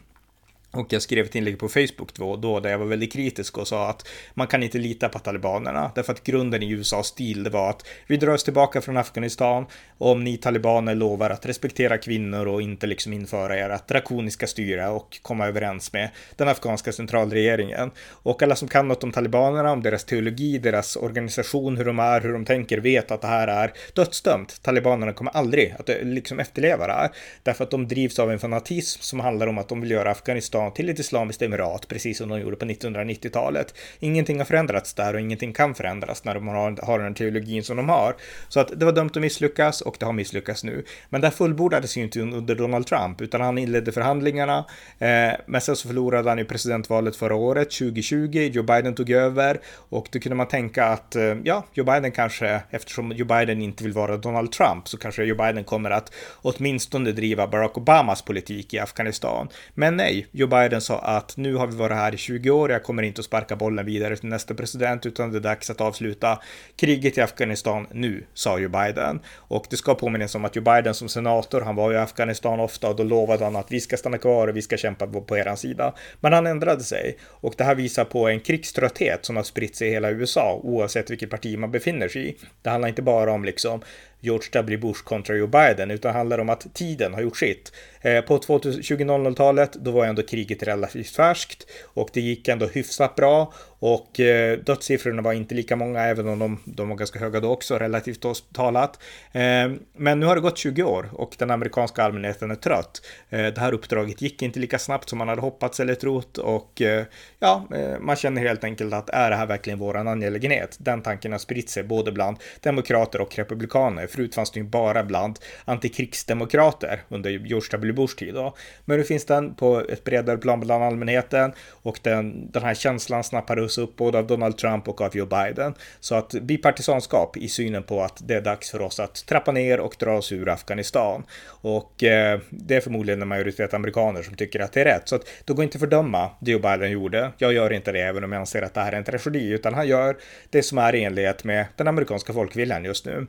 [0.76, 3.68] Och jag skrev ett inlägg på Facebook då, då där jag var väldigt kritisk och
[3.68, 7.50] sa att man kan inte lita på talibanerna därför att grunden i USAs stil det
[7.50, 9.66] var att vi drar oss tillbaka från Afghanistan
[9.98, 15.18] om ni talibaner lovar att respektera kvinnor och inte liksom införa era drakoniska styre och
[15.22, 17.90] komma överens med den afghanska centralregeringen.
[18.10, 22.20] Och alla som kan något om talibanerna, om deras teologi, deras organisation, hur de är,
[22.20, 24.62] hur de tänker, vet att det här är dödsdömt.
[24.62, 27.10] Talibanerna kommer aldrig att eh, liksom efterleva det här
[27.42, 30.65] därför att de drivs av en fanatism som handlar om att de vill göra Afghanistan
[30.70, 33.74] till ett islamiskt emirat, precis som de gjorde på 1990-talet.
[34.00, 37.76] Ingenting har förändrats där och ingenting kan förändras när de har, har den teologin som
[37.76, 38.16] de har.
[38.48, 40.84] Så att det var dömt att misslyckas och det har misslyckats nu.
[41.08, 44.58] Men det fullbordades ju inte under Donald Trump, utan han inledde förhandlingarna.
[44.98, 48.50] Eh, men sen så förlorade han ju presidentvalet förra året, 2020.
[48.52, 52.62] Joe Biden tog över och då kunde man tänka att eh, ja, Joe Biden kanske,
[52.70, 57.12] eftersom Joe Biden inte vill vara Donald Trump, så kanske Joe Biden kommer att åtminstone
[57.12, 59.48] driva Barack Obamas politik i Afghanistan.
[59.74, 62.70] Men nej, Joe Joe Biden sa att nu har vi varit här i 20 år,
[62.70, 65.80] jag kommer inte att sparka bollen vidare till nästa president, utan det är dags att
[65.80, 66.38] avsluta
[66.76, 69.20] kriget i Afghanistan nu, sa Joe Biden.
[69.36, 72.88] Och det ska påminnas om att Joe Biden som senator, han var i Afghanistan ofta
[72.88, 75.56] och då lovade han att vi ska stanna kvar och vi ska kämpa på er
[75.56, 75.94] sida.
[76.20, 79.88] Men han ändrade sig och det här visar på en krigströtthet som har spritt sig
[79.88, 82.36] i hela USA, oavsett vilket parti man befinner sig i.
[82.62, 83.82] Det handlar inte bara om liksom
[84.20, 84.76] George W.
[84.76, 87.72] Bush kontra Joe Biden, utan handlar om att tiden har gjort sitt.
[88.00, 93.52] Eh, på 2000-talet, då var ändå kriget relativt färskt och det gick ändå hyfsat bra
[93.78, 97.50] och eh, dödssiffrorna var inte lika många, även om de, de var ganska höga då
[97.50, 99.02] också, relativt talat.
[99.32, 103.02] Eh, men nu har det gått 20 år och den amerikanska allmänheten är trött.
[103.30, 106.82] Eh, det här uppdraget gick inte lika snabbt som man hade hoppats eller trott och
[106.82, 107.04] eh,
[107.38, 110.76] ja, eh, man känner helt enkelt att är det här verkligen våran angelägenhet?
[110.80, 114.06] Den tanken har spritt sig både bland demokrater och republikaner.
[114.06, 117.92] Förut fanns det ju bara bland antikrigsdemokrater under George W.
[117.92, 118.34] Bush tid.
[118.34, 118.56] Då.
[118.84, 123.24] Men nu finns den på ett bredare plan bland allmänheten och den, den här känslan
[123.24, 123.65] snappar upp
[123.96, 125.74] både av Donald Trump och av Joe Biden.
[126.00, 129.80] Så att bipartisanskap i synen på att det är dags för oss att trappa ner
[129.80, 131.24] och dra oss ur Afghanistan.
[131.46, 135.08] Och eh, det är förmodligen en majoritet amerikaner som tycker att det är rätt.
[135.08, 137.32] Så att det går inte att fördöma det Joe Biden gjorde.
[137.38, 139.74] Jag gör inte det även om jag anser att det här är en tragedi, utan
[139.74, 140.16] han gör
[140.50, 143.26] det som är i enlighet med den amerikanska folkviljan just nu.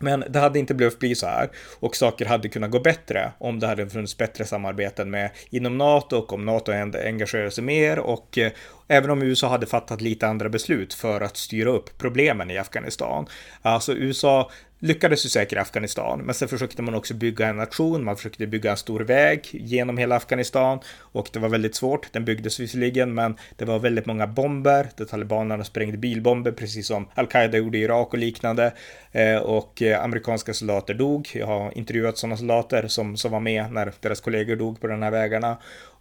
[0.00, 1.50] Men det hade inte behövt bli så här
[1.80, 6.16] och saker hade kunnat gå bättre om det hade funnits bättre samarbeten med inom NATO
[6.16, 8.52] och om NATO engagerade sig mer och, eh,
[8.88, 13.26] Även om USA hade fattat lite andra beslut för att styra upp problemen i Afghanistan.
[13.62, 18.16] Alltså USA lyckades ju säkra Afghanistan, men sen försökte man också bygga en nation, man
[18.16, 22.12] försökte bygga en stor väg genom hela Afghanistan och det var väldigt svårt.
[22.12, 27.08] Den byggdes visserligen, men det var väldigt många bomber där talibanerna sprängde bilbomber, precis som
[27.14, 28.72] al-Qaida gjorde i Irak och liknande.
[29.12, 31.30] Eh, och eh, amerikanska soldater dog.
[31.34, 35.02] Jag har intervjuat sådana soldater som, som var med när deras kollegor dog på de
[35.02, 35.56] här vägarna.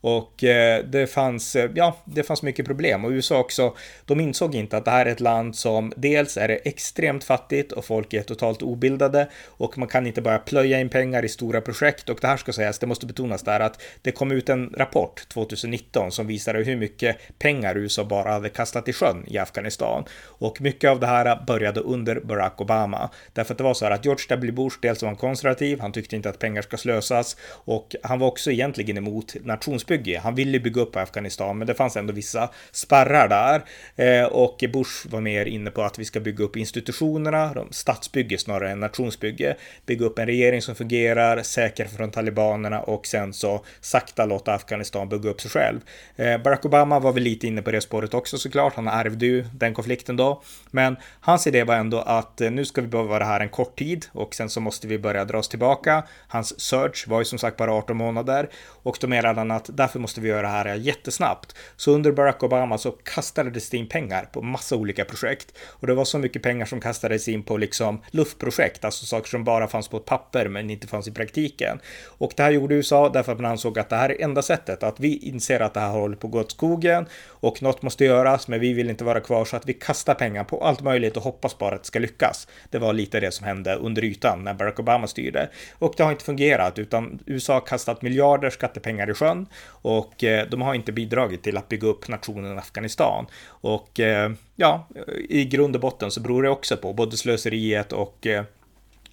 [0.07, 3.05] Och eh, det fanns, eh, ja, det fanns mycket problem.
[3.05, 6.59] Och USA också, de insåg inte att det här är ett land som dels är
[6.63, 11.25] extremt fattigt och folk är totalt obildade och man kan inte bara plöja in pengar
[11.25, 12.09] i stora projekt.
[12.09, 15.29] Och det här ska sägas, det måste betonas där att det kom ut en rapport
[15.29, 20.03] 2019 som visade hur mycket pengar USA bara hade kastat i sjön i Afghanistan.
[20.23, 23.09] Och mycket av det här började under Barack Obama.
[23.33, 24.51] Därför att det var så här att George W.
[24.51, 27.37] Bush dels var han konservativ, han tyckte inte att pengar ska slösas.
[27.65, 30.19] Och han var också egentligen emot nationsbyggnad nationsbygge.
[30.19, 33.63] Han ville bygga upp Afghanistan, men det fanns ändå vissa spärrar där.
[33.95, 38.71] Eh, och Bush var mer inne på att vi ska bygga upp institutionerna, statsbygge snarare
[38.71, 39.55] än nationsbygge.
[39.85, 45.09] Bygga upp en regering som fungerar, säker från talibanerna och sen så sakta låta Afghanistan
[45.09, 45.79] bygga upp sig själv.
[46.15, 48.75] Eh, Barack Obama var väl lite inne på det spåret också såklart.
[48.75, 50.41] Han ärvde ju den konflikten då.
[50.71, 53.79] Men hans idé var ändå att eh, nu ska vi behöva vara här en kort
[53.79, 56.03] tid och sen så måste vi börja dra oss tillbaka.
[56.27, 58.49] Hans search var ju som sagt bara 18 månader
[58.83, 61.55] och då menade han att därför måste vi göra det här jättesnabbt.
[61.75, 65.93] Så under Barack Obama så kastades det in pengar på massa olika projekt och det
[65.93, 69.87] var så mycket pengar som kastades in på liksom luftprojekt, alltså saker som bara fanns
[69.87, 71.79] på ett papper men inte fanns i praktiken.
[72.05, 74.83] Och det här gjorde USA därför att man ansåg att det här är enda sättet
[74.83, 78.05] att vi inser att det här håller på att gå åt skogen och något måste
[78.05, 81.17] göras, men vi vill inte vara kvar så att vi kastar pengar på allt möjligt
[81.17, 82.47] och hoppas bara att det ska lyckas.
[82.69, 86.11] Det var lite det som hände under ytan när Barack Obama styrde och det har
[86.11, 90.91] inte fungerat utan USA har kastat miljarder skattepengar i sjön och eh, de har inte
[90.91, 93.25] bidragit till att bygga upp nationen Afghanistan.
[93.47, 94.87] Och eh, ja,
[95.29, 98.43] i grund och botten så beror det också på både slöseriet och eh,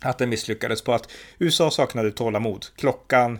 [0.01, 2.67] att den misslyckades på att USA saknade tålamod.
[2.77, 3.39] Klockan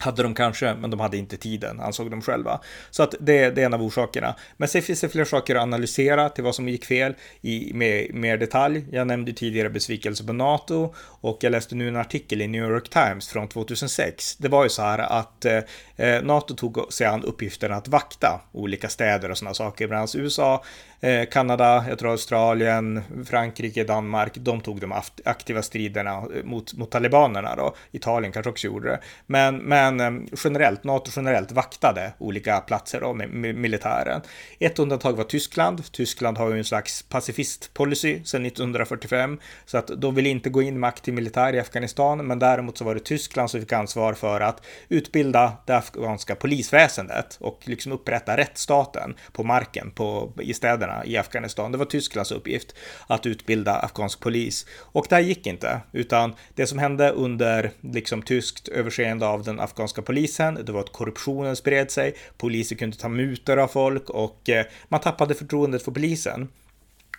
[0.00, 2.60] hade de kanske, men de hade inte tiden, ansåg de själva.
[2.90, 4.34] Så att det, det är en av orsakerna.
[4.56, 8.12] Men sen finns det fler saker att analysera till vad som gick fel i mer,
[8.12, 8.84] mer detalj.
[8.92, 12.88] Jag nämnde tidigare besvikelse på NATO och jag läste nu en artikel i New York
[12.88, 14.36] Times från 2006.
[14.36, 18.88] Det var ju så här att eh, NATO tog sig an uppgiften att vakta olika
[18.88, 20.64] städer och sådana saker, medan USA
[21.00, 24.92] Eh, Kanada, jag tror Australien, Frankrike, Danmark, de tog de
[25.24, 27.74] aktiva striderna eh, mot, mot talibanerna då.
[27.90, 29.00] Italien kanske också gjorde det.
[29.26, 30.10] Men, men eh,
[30.44, 34.20] generellt, NATO generellt vaktade olika platser då med, med militären.
[34.58, 35.92] Ett undantag var Tyskland.
[35.92, 40.80] Tyskland har ju en slags pacifistpolicy sedan 1945, så att de vill inte gå in
[40.80, 44.40] med aktiv militär i Afghanistan, men däremot så var det Tyskland som fick ansvar för
[44.40, 51.04] att utbilda det afghanska polisväsendet och liksom upprätta rättsstaten på marken på, i städerna städerna
[51.04, 51.72] i Afghanistan.
[51.72, 52.74] Det var Tysklands uppgift
[53.06, 54.66] att utbilda afghansk polis.
[54.92, 59.60] Och det här gick inte, utan det som hände under liksom tyskt överseende av den
[59.60, 64.48] afghanska polisen, det var att korruptionen spred sig, poliser kunde ta mutor av folk och
[64.48, 66.48] eh, man tappade förtroendet för polisen.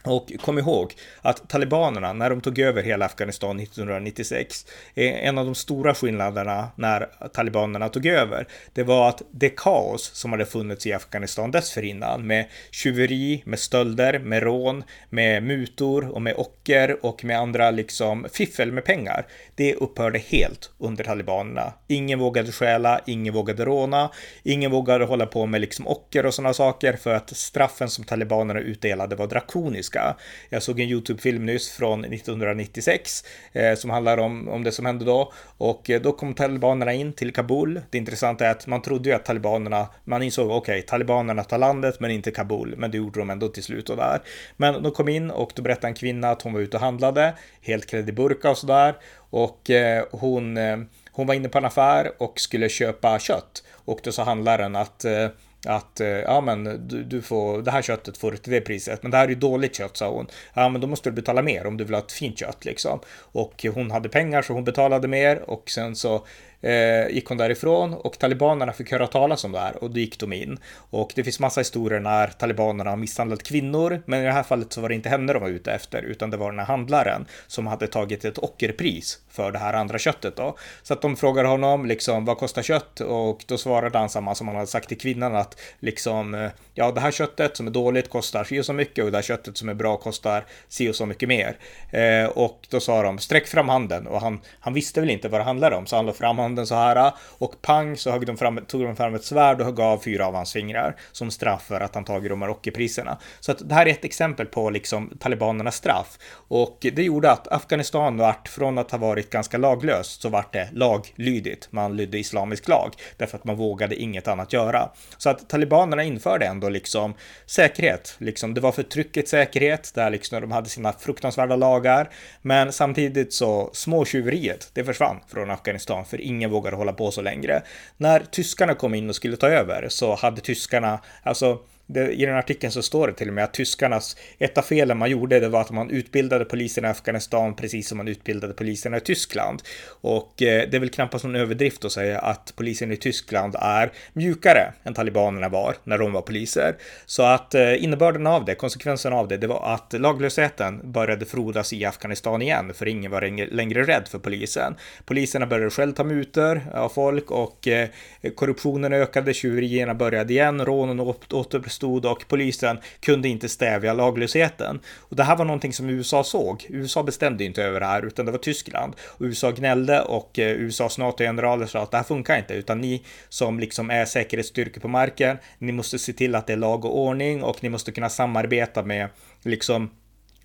[0.10, 5.46] Och kom ihåg att talibanerna, när de tog över hela Afghanistan 1996, eh, en av
[5.46, 10.88] de stora skillnaderna när talibanerna tog över, det var att det kaos som hade funnits
[10.88, 17.24] i Afghanistan dessförinnan med tjuveri, med stölder, med rån, med mutor och med ocker och
[17.24, 21.74] med andra liksom fiffel med pengar, det upphörde helt under talibanerna.
[21.88, 24.12] Ingen vågade stjäla, ingen vågade råna,
[24.44, 28.60] ingen vågade hålla på med liksom ocker och sådana saker för att straffen som talibanerna
[28.60, 30.16] utdelade var drakoniska historiska.
[30.50, 35.06] Jag såg en YouTube-film nyss från 1996 eh, som handlar om, om det som hände
[35.06, 37.82] då och eh, då kom talibanerna in till Kabul.
[37.90, 41.58] Det intressanta är att man trodde ju att talibanerna, man insåg okej, okay, talibanerna tar
[41.58, 44.22] landet men inte Kabul, men det gjorde de ändå till slut och där.
[44.58, 47.34] Men de kom in och då berättade en kvinna att hon var ute och handlade,
[47.62, 48.96] helt klädd i burka och sådär
[49.32, 50.78] och eh, hon eh,
[51.12, 55.06] hon var inne på en affär och skulle köpa kött och då sa handlaren att
[55.06, 55.28] eh,
[55.66, 59.04] att eh, ja men du, du, får det här köttet får du till det priset
[59.04, 60.28] men det här är ju dåligt kött sa hon.
[60.54, 63.00] Ja men då måste du betala mer om du vill ha ett fint kött liksom.
[63.32, 66.26] Och hon hade pengar så hon betalade mer och sen så
[66.62, 70.20] eh, gick hon därifrån och talibanerna fick höra talas om det här och då gick
[70.20, 70.60] de in.
[70.76, 74.74] Och det finns massa historier när talibanerna har misshandlat kvinnor, men i det här fallet
[74.74, 77.26] så var det inte henne de var ute efter, utan det var den här handlaren
[77.48, 80.58] som hade tagit ett ockerpris för det här andra köttet då.
[80.84, 84.48] Så att de frågar honom liksom vad kostar kött och då svarade han samma som
[84.48, 88.10] han hade sagt till kvinnan att liksom eh, ja, det här köttet som är dåligt
[88.10, 90.96] kostar si och så mycket och det här köttet som är bra kostar si och
[90.96, 91.58] så mycket mer.
[91.92, 95.40] Eh, och då sa de sträck fram handen och han, han visste väl inte vad
[95.40, 98.38] det handlade om så han la fram handen så här och pang så högg de
[98.38, 101.66] fram, tog de fram ett svärd och högg av fyra av hans fingrar som straff
[101.68, 103.18] för att han tagit de här ockerpriserna.
[103.40, 107.48] Så att det här är ett exempel på liksom talibanernas straff och det gjorde att
[107.48, 111.68] Afghanistan vart från att ha varit ganska laglöst så vart det laglydigt.
[111.72, 114.90] Man lydde islamisk lag därför att man vågade inget annat göra.
[115.18, 117.14] Så att talibanerna införde ändå liksom
[117.46, 122.10] säkerhet, liksom det var förtryckets säkerhet där liksom de hade sina fruktansvärda lagar.
[122.42, 127.62] Men samtidigt så småtjuveriet, det försvann från Afghanistan för ingen vågade hålla på så längre.
[127.98, 131.60] När tyskarna kom in och skulle ta över så hade tyskarna, alltså
[131.92, 134.98] det, I den artikeln så står det till och med att tyskarnas, ett av felen
[134.98, 138.98] man gjorde det var att man utbildade poliserna i Afghanistan precis som man utbildade poliserna
[138.98, 139.62] i Tyskland.
[140.02, 143.92] Och eh, det är väl knappast någon överdrift att säga att polisen i Tyskland är
[144.14, 146.76] mjukare än talibanerna var när de var poliser.
[147.06, 151.74] Så att eh, innebörden av det, konsekvensen av det, det var att laglösheten började frodas
[151.74, 154.76] i Afghanistan igen, för ingen var längre rädd för polisen.
[155.06, 157.90] Poliserna började själv ta mutor av folk och eh,
[158.36, 164.80] korruptionen ökade, tjuverierna började igen, rånen återuppstod stod och polisen kunde inte stävja laglösheten.
[164.98, 166.66] Och det här var någonting som USA såg.
[166.70, 168.96] USA bestämde inte över det här, utan det var Tyskland.
[169.02, 173.04] Och USA gnällde och eh, USAs NATO-generaler sa att det här funkar inte, utan ni
[173.30, 177.00] som liksom är säkerhetsstyrkor på marken, ni måste se till att det är lag och
[177.00, 179.10] ordning och ni måste kunna samarbeta med
[179.44, 179.90] liksom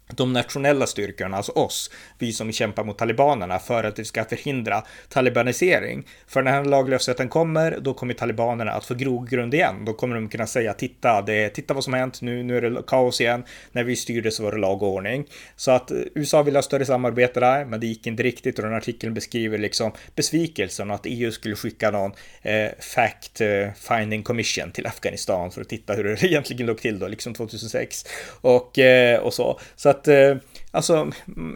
[0.09, 4.83] de nationella styrkorna, alltså oss, vi som kämpar mot talibanerna för att vi ska förhindra
[5.09, 6.07] talibanisering.
[6.27, 9.85] För när den här laglösheten kommer, då kommer talibanerna att få grogrund igen.
[9.85, 12.61] Då kommer de kunna säga titta, det, titta vad som har hänt, nu, nu är
[12.61, 13.45] det kaos igen.
[13.73, 15.27] När vi styrde så var det lag och ordning.
[15.57, 18.65] Så att eh, USA vill ha större samarbete där, men det gick inte riktigt och
[18.65, 22.13] den artikeln beskriver liksom besvikelsen att EU skulle skicka någon
[22.43, 26.99] eh, fact eh, finding commission till Afghanistan för att titta hur det egentligen låg till
[26.99, 28.05] då, liksom 2006
[28.41, 29.61] och, eh, och så.
[29.77, 30.37] Så att eh,
[30.71, 31.11] alltså,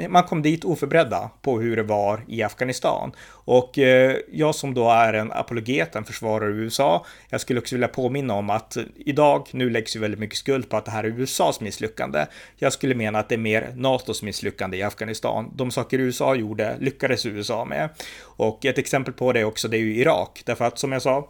[0.09, 3.13] man kom dit oförberedda på hur det var i Afghanistan.
[3.31, 7.75] Och eh, jag som då är en apologet, en försvarare av USA, jag skulle också
[7.75, 11.05] vilja påminna om att idag, nu läggs ju väldigt mycket skuld på att det här
[11.05, 12.27] är USAs misslyckande.
[12.57, 15.53] Jag skulle mena att det är mer NATOs misslyckande i Afghanistan.
[15.57, 17.89] De saker USA gjorde lyckades USA med.
[18.23, 21.29] Och ett exempel på det också, det är ju Irak, därför att som jag sa,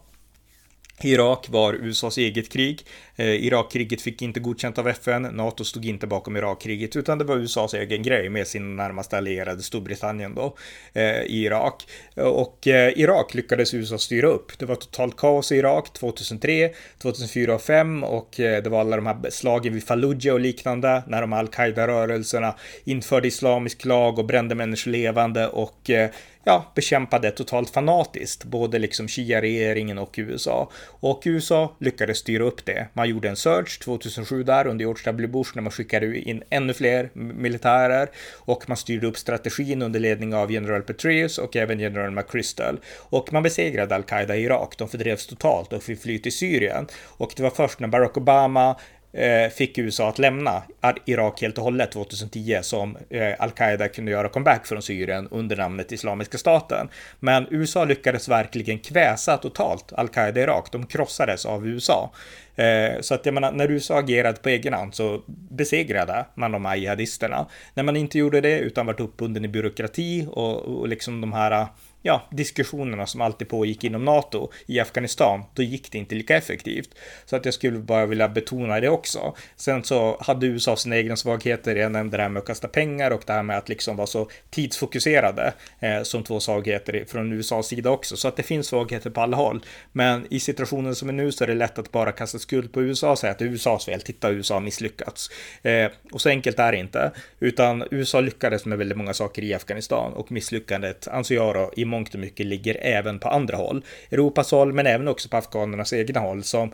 [1.02, 2.86] Irak var USAs eget krig.
[3.16, 5.22] Eh, Irakkriget fick inte godkänt av FN.
[5.22, 9.62] NATO stod inte bakom Irakkriget, utan det var USAs egen grej med sin närmaste allierade
[9.62, 10.56] Storbritannien då
[10.92, 11.86] eh, i Irak.
[12.14, 14.58] Och eh, Irak lyckades USA styra upp.
[14.58, 18.96] Det var totalt kaos i Irak 2003, 2004 och 2005 och eh, det var alla
[18.96, 24.54] de här slagen vid Fallujah och liknande när de al-Qaida-rörelserna införde islamisk lag och brände
[24.54, 26.10] människor levande och eh,
[26.48, 30.70] ja, bekämpade totalt fanatiskt, både liksom Shia-regeringen och USA.
[31.00, 32.88] Och USA lyckades styra upp det.
[32.92, 35.28] Man gjorde en search 2007 där under George W.
[35.32, 40.34] Bush när man skickade in ännu fler militärer och man styrde upp strategin under ledning
[40.34, 42.80] av general Petraeus och även general McChrystal.
[42.98, 44.74] Och man besegrade al-Qaida i Irak.
[44.78, 46.86] De fördrevs totalt och fick fly till Syrien.
[47.04, 48.76] Och det var först när Barack Obama
[49.12, 50.62] Eh, fick USA att lämna
[51.04, 55.92] Irak helt och hållet 2010 som eh, al-Qaida kunde göra comeback från Syrien under namnet
[55.92, 56.88] Islamiska staten.
[57.20, 60.72] Men USA lyckades verkligen kväsa totalt al-Qaida Irak.
[60.72, 62.10] De krossades av USA.
[62.56, 66.64] Eh, så att jag menar, när USA agerade på egen hand så besegrade man de
[66.64, 67.46] här jihadisterna.
[67.74, 71.66] När man inte gjorde det utan varit uppbunden i byråkrati och, och liksom de här
[72.02, 76.90] ja, diskussionerna som alltid pågick inom NATO i Afghanistan, då gick det inte lika effektivt.
[77.26, 79.34] Så att jag skulle bara vilja betona det också.
[79.56, 81.76] Sen så hade USA sina egna svagheter.
[81.76, 84.06] Jag nämnde det här med att kasta pengar och det här med att liksom vara
[84.06, 88.16] så tidsfokuserade eh, som två svagheter från USAs sida också.
[88.16, 89.64] Så att det finns svagheter på alla håll.
[89.92, 92.82] Men i situationen som är nu så är det lätt att bara kasta skuld på
[92.82, 94.00] USA och säga att det är USAs fel.
[94.00, 95.30] Titta, USA har misslyckats.
[95.62, 99.54] Eh, och så enkelt är det inte, utan USA lyckades med väldigt många saker i
[99.54, 103.84] Afghanistan och misslyckandet anser jag då i mångt och mycket ligger även på andra håll.
[104.10, 106.72] Europas håll, men även också på afghanernas egna håll som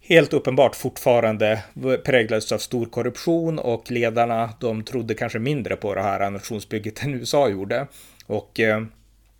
[0.00, 1.62] helt uppenbart fortfarande
[2.04, 7.14] präglades av stor korruption och ledarna, de trodde kanske mindre på det här nationsbygget än
[7.14, 7.86] USA gjorde.
[8.26, 8.82] Och eh,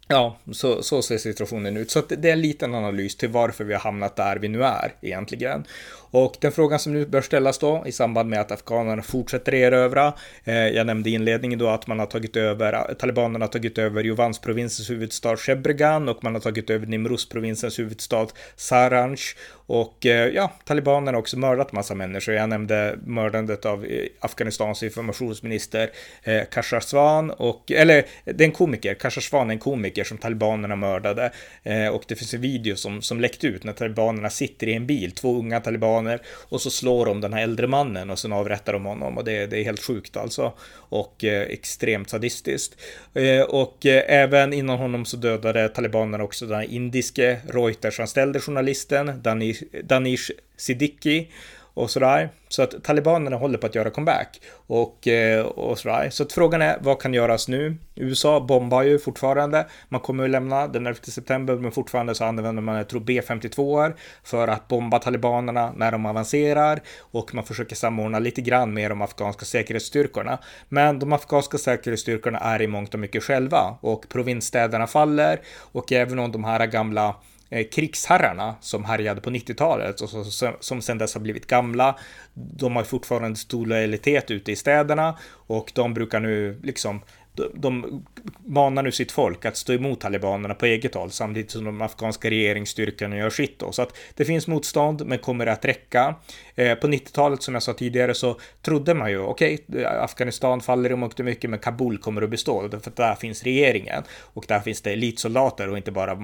[0.08, 1.90] Ja, så, så ser situationen ut.
[1.90, 4.92] Så det är en liten analys till varför vi har hamnat där vi nu är
[5.00, 5.64] egentligen.
[6.16, 10.12] Och den frågan som nu bör ställas då i samband med att afghanerna fortsätter erövra.
[10.44, 14.04] Eh, jag nämnde i inledningen då att man har tagit över, talibanerna har tagit över
[14.04, 19.18] Jovansprovinsens huvudstad Shebregan och man har tagit över Nimruzprovinsens huvudstad Saranj.
[19.66, 22.34] Och eh, ja, talibanerna har också mördat massa människor.
[22.34, 25.90] Jag nämnde mördandet av eh, Afghanistans informationsminister
[26.22, 31.32] eh, Kashasvan och, eller det är en komiker, Kashasvan är en komiker som talibanerna mördade.
[31.62, 34.86] Eh, och det finns en video som, som läckt ut när talibanerna sitter i en
[34.86, 38.32] bil, två unga talibaner amerikaner och så slår de den här äldre mannen och sen
[38.32, 40.52] avrättar de honom och det, det är helt sjukt alltså
[40.90, 42.76] och eh, extremt sadistiskt.
[43.14, 49.62] Eh, och eh, även innan honom så dödade talibanerna också den indiske Reuters-anställde journalisten Danish,
[49.84, 51.28] Danish Siddiqui
[51.74, 52.30] och sådär.
[52.48, 56.10] Så att talibanerna håller på att göra comeback och, eh, och sådär.
[56.10, 57.76] Så att frågan är vad kan göras nu?
[57.94, 59.66] USA bombar ju fortfarande.
[59.88, 63.92] Man kommer att lämna den 11 september, men fortfarande så använder man, jag tror B52
[64.24, 69.02] för att bomba talibanerna när de avancerar och man försöker samordna lite grann med de
[69.02, 70.38] afghanska säkerhetsstyrkorna.
[70.68, 76.18] Men de afghanska säkerhetsstyrkorna är i mångt och mycket själva och provinsstäderna faller och även
[76.18, 77.14] om de här gamla
[77.54, 80.10] Eh, krigsherrarna som härjade på 90-talet och
[80.60, 81.98] som sedan dess har blivit gamla.
[82.34, 87.00] De har fortfarande stor lojalitet ute i städerna och de brukar nu liksom
[87.54, 88.04] de
[88.46, 92.30] manar nu sitt folk att stå emot talibanerna på eget håll samtidigt som de afghanska
[92.30, 93.72] regeringsstyrkorna gör sitt då.
[93.72, 96.14] Så att det finns motstånd, men kommer det att räcka?
[96.54, 100.92] Eh, på 90-talet som jag sa tidigare så trodde man ju, okej, okay, Afghanistan faller
[100.92, 104.44] i mångt och mycket, men Kabul kommer att bestå, för att där finns regeringen och
[104.48, 106.14] där finns det elitsoldater och inte bara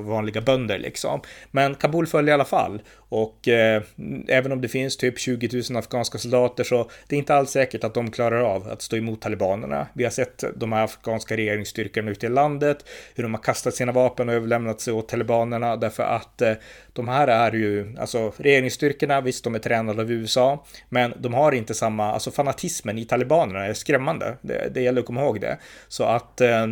[0.00, 1.20] vanliga bönder liksom.
[1.50, 3.82] Men Kabul föll i alla fall och eh,
[4.28, 7.84] även om det finns typ 20 000 afghanska soldater så det är inte alls säkert
[7.84, 9.86] att de klarar av att stå emot talibanerna.
[9.92, 13.92] Vi har sett de här afghanska regeringsstyrkorna ute i landet, hur de har kastat sina
[13.92, 16.52] vapen och överlämnat sig åt talibanerna därför att eh,
[16.92, 21.52] de här är ju, alltså regeringsstyrkorna, visst de är tränade av USA, men de har
[21.52, 24.36] inte samma, alltså fanatismen i talibanerna är skrämmande.
[24.40, 25.58] Det, det gäller att komma ihåg det.
[25.88, 26.66] Så att Eh,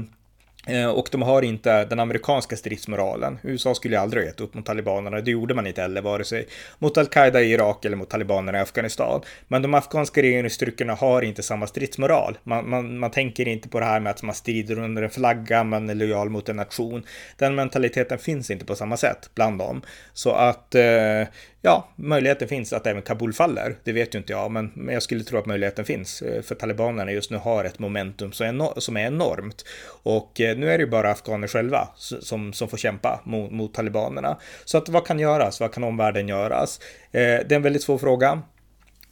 [0.66, 3.38] Eh, och de har inte den amerikanska stridsmoralen.
[3.42, 6.46] USA skulle aldrig ha gett upp mot talibanerna, det gjorde man inte heller, vare sig
[6.78, 9.20] mot al-Qaida i Irak eller mot talibanerna i Afghanistan.
[9.48, 12.38] Men de afghanska regeringsstyrkorna har inte samma stridsmoral.
[12.42, 15.64] Man, man, man tänker inte på det här med att man strider under en flagga,
[15.64, 17.02] man är lojal mot en nation.
[17.36, 19.82] Den mentaliteten finns inte på samma sätt bland dem.
[20.12, 21.22] Så att eh,
[21.66, 23.76] ja, möjligheten finns att även Kabul faller.
[23.84, 26.22] Det vet ju inte jag, men, men jag skulle tro att möjligheten finns.
[26.22, 29.64] Eh, för talibanerna just nu har ett momentum som är enormt.
[30.02, 33.74] Och eh, nu är det ju bara afghaner själva som, som får kämpa mot, mot
[33.74, 34.38] talibanerna.
[34.64, 35.60] Så att vad kan göras?
[35.60, 36.80] Vad kan omvärlden göras?
[37.12, 38.42] Eh, det är en väldigt svår fråga.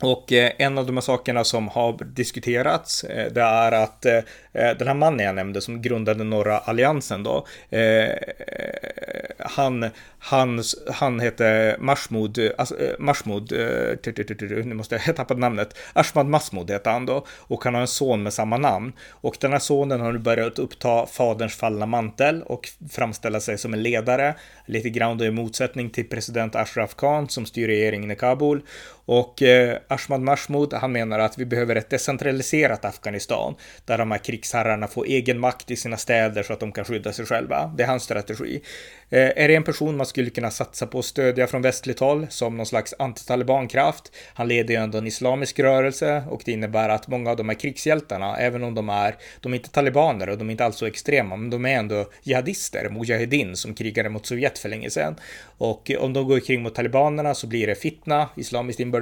[0.02, 4.06] Och eh, en av de här sakerna som har diskuterats, eh, det är att
[4.52, 7.46] den här mannen jag nämnde som grundade Norra Alliansen då,
[9.44, 16.26] han, han, han heter Mahmoud, alltså, eh, Mahmoud, eh, nu måste jag tappa namnet, Ashmad
[16.26, 18.92] Masmoud heter han då, och han har en son med samma namn.
[19.10, 23.74] Och den här sonen har nu börjat uppta faderns fallna mantel och framställa sig som
[23.74, 24.34] en ledare,
[24.66, 28.62] lite grann då i motsättning till president Ashraf Khan som styr regeringen i Kabul.
[29.06, 34.18] Och eh, Ashmad Mahmoud, han menar att vi behöver ett decentraliserat Afghanistan där de här
[34.18, 37.72] krigsherrarna får egen makt i sina städer så att de kan skydda sig själva.
[37.76, 38.60] Det är hans strategi.
[39.10, 42.26] Eh, är det en person man skulle kunna satsa på att stödja från västligt håll
[42.30, 44.12] som någon slags antitalibankraft?
[44.34, 47.56] Han leder ju ändå en islamisk rörelse och det innebär att många av de här
[47.56, 50.86] krigshjältarna, även om de är, de är inte talibaner och de är inte alls så
[50.86, 55.14] extrema, men de är ändå jihadister, mujahedin som krigade mot Sovjet för länge sedan.
[55.58, 58.93] Och om de går kring mot talibanerna så blir det fitna, islamiskt inbördeskrig,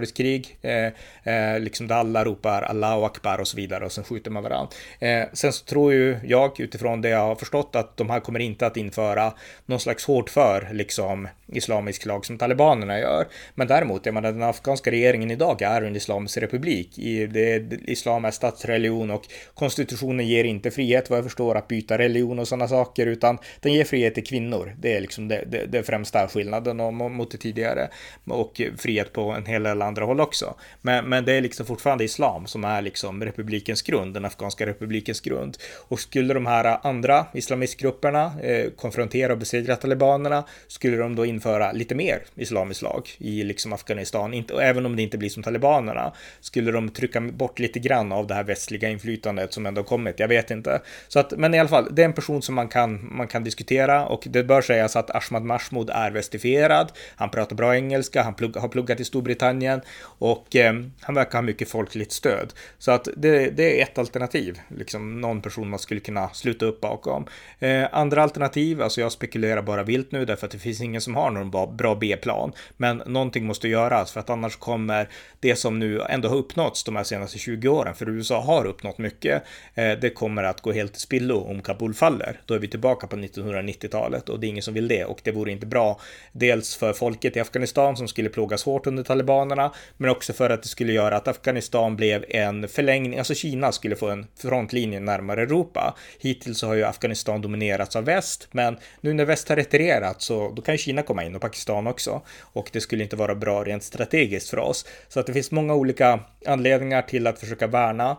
[0.63, 0.87] eh,
[1.35, 4.69] eh, liksom där alla ropar Allahu akbar och så vidare och sen skjuter man varandra.
[4.99, 8.41] Eh, sen så tror ju jag utifrån det jag har förstått att de här kommer
[8.41, 9.33] inte att införa
[9.67, 13.29] någon slags hårt för liksom islamisk lag som talibanerna gör.
[13.55, 16.99] Men däremot, jag menar den afghanska regeringen idag är en islamisk republik.
[16.99, 19.23] I det, islam är statsreligion och
[19.55, 23.73] konstitutionen ger inte frihet vad jag förstår att byta religion och sådana saker utan den
[23.73, 24.77] ger frihet till kvinnor.
[24.79, 27.89] Det är liksom det, det, det främsta skillnaden mot det tidigare
[28.25, 30.55] och frihet på en hel del andra håll också.
[30.81, 35.21] Men, men det är liksom fortfarande islam som är liksom republikens grund, den afghanska republikens
[35.21, 35.57] grund.
[35.89, 41.73] Och skulle de här andra islamistgrupperna eh, konfrontera och besegra talibanerna skulle de då införa
[41.73, 46.13] lite mer islamisk lag i liksom Afghanistan, inte, även om det inte blir som talibanerna,
[46.41, 50.19] skulle de trycka bort lite grann av det här västliga inflytandet som ändå kommit.
[50.19, 50.81] Jag vet inte.
[51.09, 53.45] Så att, men i alla fall, det är en person som man kan, man kan
[53.45, 56.93] diskutera och det bör sägas att Ahmad Mahmoud är vestifierad.
[57.17, 59.81] Han pratar bra engelska, han plugg, har pluggat i Storbritannien
[60.19, 62.53] och eh, han verkar ha mycket folkligt stöd.
[62.79, 66.81] Så att det, det är ett alternativ, liksom någon person man skulle kunna sluta upp
[66.81, 67.27] bakom.
[67.59, 71.15] Eh, andra alternativ, alltså jag spekulerar bara vilt nu därför att det finns ingen som
[71.15, 72.53] har någon bra B-plan.
[72.77, 75.09] Men någonting måste göras för att annars kommer
[75.41, 78.99] det som nu ändå har uppnåtts de här senaste 20 åren, för USA har uppnått
[78.99, 79.43] mycket,
[79.75, 82.41] eh, det kommer att gå helt till spillo om Kabul faller.
[82.47, 85.31] Då är vi tillbaka på 1990-talet och det är ingen som vill det och det
[85.31, 86.01] vore inte bra.
[86.33, 90.63] Dels för folket i Afghanistan som skulle plågas hårt under talibanerna, men också för att
[90.63, 95.43] det skulle göra att Afghanistan blev en förlängning, alltså Kina skulle få en frontlinje närmare
[95.43, 95.95] Europa.
[96.19, 100.53] Hittills så har ju Afghanistan dominerats av väst, men nu när väst har retirerat så
[100.57, 102.23] då kan Kina komma in och Pakistan också.
[102.41, 104.87] Och det skulle inte vara bra rent strategiskt för oss.
[105.09, 108.17] Så att det finns många olika anledningar till att försöka värna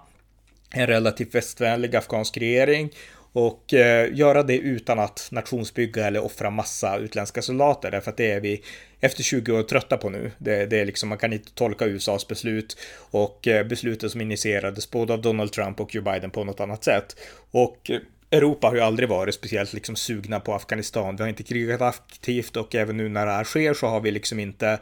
[0.73, 2.89] en relativt västvänlig afghansk regering
[3.33, 8.31] och eh, göra det utan att nationsbygga eller offra massa utländska soldater därför att det
[8.31, 8.63] är vi
[8.99, 10.31] efter 20 år trötta på nu.
[10.37, 12.77] Det, det är liksom, man kan inte tolka USAs beslut
[13.11, 16.83] och eh, besluten som initierades både av Donald Trump och Joe Biden på något annat
[16.83, 17.15] sätt.
[17.51, 17.99] Och eh,
[18.33, 21.15] Europa har ju aldrig varit speciellt liksom sugna på Afghanistan.
[21.15, 24.11] Vi har inte krigat aktivt och även nu när det här sker så har vi
[24.11, 24.79] liksom inte,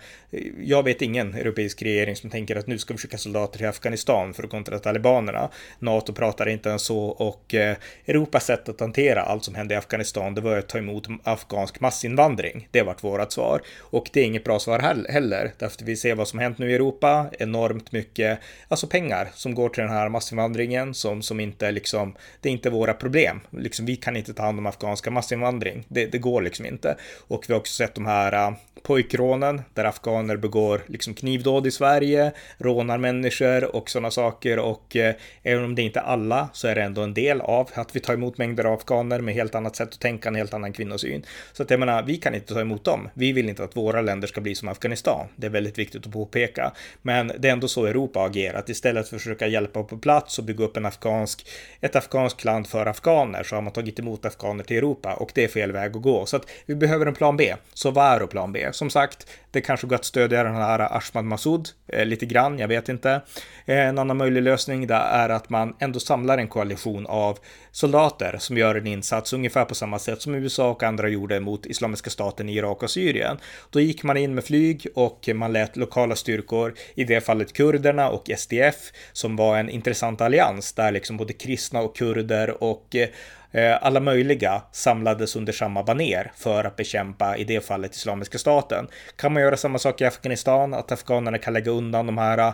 [0.64, 4.34] jag vet ingen europeisk regering som tänker att nu ska vi skicka soldater till Afghanistan
[4.34, 5.50] för att kontra talibanerna.
[5.80, 7.76] NATO pratar inte ens så och eh,
[8.06, 11.80] Europas sätt att hantera allt som hände i Afghanistan, det var att ta emot afghansk
[11.80, 12.68] massinvandring.
[12.72, 14.80] Det vart vårat svar och det är inget bra svar
[15.10, 19.56] heller, därför vi ser vad som hänt nu i Europa, enormt mycket, alltså pengar som
[19.56, 23.86] går till den här massinvandringen som, som inte liksom, det är inte våra problem Liksom,
[23.86, 25.86] vi kan inte ta hand om afghanska massinvandring.
[25.88, 26.96] Det, det går liksom inte.
[27.28, 31.72] Och vi har också sett de här uh, pojkrånen där afghaner begår liksom knivdåd i
[31.72, 34.60] Sverige, rånar människor och sådana saker.
[34.60, 35.12] Och uh,
[35.44, 38.00] även om det inte är alla så är det ändå en del av att vi
[38.00, 41.26] tar emot mängder av afghaner med helt annat sätt att tänka, en helt annan kvinnosyn.
[41.54, 43.10] Så att jag menar, vi kan inte ta emot dem.
[43.14, 45.28] Vi vill inte att våra länder ska bli som Afghanistan.
[45.36, 46.72] Det är väldigt viktigt att påpeka.
[47.02, 48.70] Men det är ändå så Europa har agerat.
[48.70, 51.48] Istället för att försöka hjälpa på plats och bygga upp en afghansk,
[51.82, 55.44] ett afghanskt land för afghaner så har man tagit emot afghaner till Europa och det
[55.44, 56.26] är fel väg att gå.
[56.26, 57.56] Så att vi behöver en plan B.
[57.74, 58.70] Så vad är då plan B?
[58.72, 62.68] Som sagt, det kanske går att stödja den här Ashmad Massoud eh, lite grann, jag
[62.68, 63.22] vet inte.
[63.66, 67.40] Eh, en annan möjlig lösning där är att man ändå samlar en koalition av
[67.72, 71.66] soldater som gör en insats ungefär på samma sätt som USA och andra gjorde mot
[71.66, 73.38] Islamiska staten i Irak och Syrien.
[73.70, 78.10] Då gick man in med flyg och man lät lokala styrkor, i det fallet kurderna
[78.10, 83.10] och SDF, som var en intressant allians där liksom både kristna och kurder och eh,
[83.52, 88.88] Eh, alla möjliga samlades under samma baner för att bekämpa, i det fallet, Islamiska staten.
[89.16, 92.54] Kan man göra samma sak i Afghanistan, att afghanerna kan lägga undan de här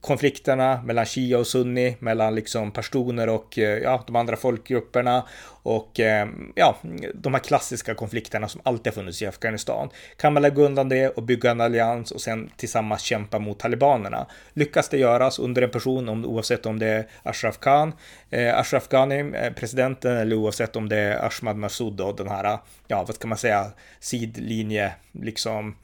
[0.00, 5.24] konflikterna mellan Shia och Sunni, mellan liksom pashtuner och eh, ja, de andra folkgrupperna
[5.62, 6.76] och eh, ja,
[7.14, 9.88] de här klassiska konflikterna som alltid har funnits i Afghanistan.
[10.16, 14.26] Kan man lägga undan det och bygga en allians och sen tillsammans kämpa mot talibanerna?
[14.52, 17.92] Lyckas det göras under en person, om, oavsett om det är Ashraf Khan,
[18.30, 22.58] eh, Ashraf Ghani, eh, presidenten, eller oavsett om det är Ahmad Massoud och den här,
[22.86, 23.66] ja, vad ska man säga,
[24.00, 25.74] sidlinje, liksom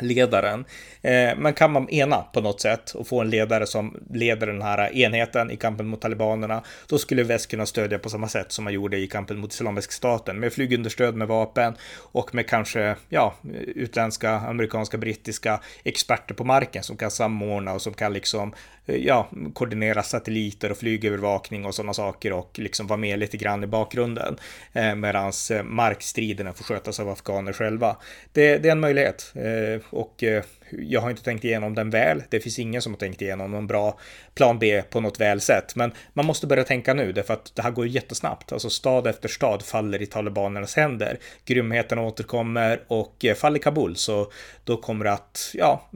[0.00, 0.64] ledaren.
[1.02, 4.62] Eh, men kan man ena på något sätt och få en ledare som leder den
[4.62, 8.64] här enheten i kampen mot talibanerna, då skulle väst kunna stödja på samma sätt som
[8.64, 13.34] man gjorde i kampen mot Islamiska staten med flygunderstöd med vapen och med kanske ja,
[13.74, 18.54] utländska, amerikanska, brittiska experter på marken som kan samordna och som kan liksom
[18.86, 23.64] eh, ja, koordinera satelliter och flygövervakning och sådana saker och liksom vara med lite grann
[23.64, 24.36] i bakgrunden.
[24.72, 27.96] Eh, Medan eh, markstriderna får skötas av afghaner själva.
[28.32, 32.22] Det, det är en möjlighet eh, och eh, jag har inte tänkt igenom den väl.
[32.28, 33.98] Det finns ingen som har tänkt igenom någon bra
[34.34, 35.76] plan B på något väl sätt.
[35.76, 38.52] Men man måste börja tänka nu, därför att det här går jättesnabbt.
[38.52, 41.18] Alltså stad efter stad faller i talibanernas händer.
[41.44, 44.32] Grymheten återkommer och eh, faller Kabul, så
[44.64, 45.88] då kommer det att, ja,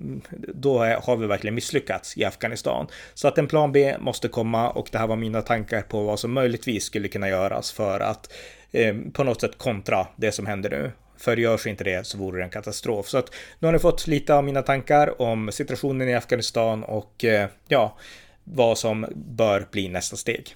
[0.55, 2.87] då har vi verkligen misslyckats i Afghanistan.
[3.15, 6.21] Så att en plan B måste komma och det här var mina tankar på vad
[6.21, 8.33] som möjligtvis skulle kunna göras för att
[8.73, 10.93] eh, på något sätt kontra det som händer nu.
[11.19, 13.09] För görs inte det så vore det en katastrof.
[13.09, 17.25] Så att nu har ni fått lite av mina tankar om situationen i Afghanistan och
[17.25, 17.97] eh, ja,
[18.45, 20.55] vad som bör bli nästa steg.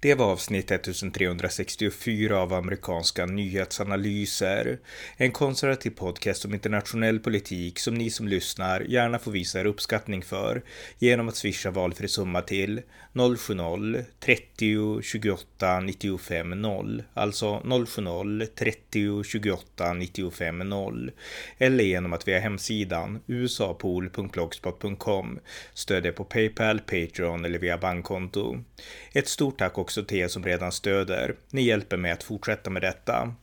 [0.00, 4.78] Det var avsnitt 1364 av amerikanska nyhetsanalyser.
[5.16, 10.22] En konservativ podcast om internationell politik som ni som lyssnar gärna får visa er uppskattning
[10.22, 10.62] för
[10.98, 12.80] genom att swisha valfri summa till
[13.12, 17.02] 070-30 28 95 0.
[17.14, 21.10] Alltså 070 30 28 95 0.
[21.58, 25.38] Eller genom att via hemsidan usapool.blogspot.com
[25.74, 28.64] stödja på Paypal, Patreon eller via bankkonto.
[29.12, 31.34] Ett stort tack också till er som redan stöder.
[31.50, 33.34] Ni hjälper mig att fortsätta med detta.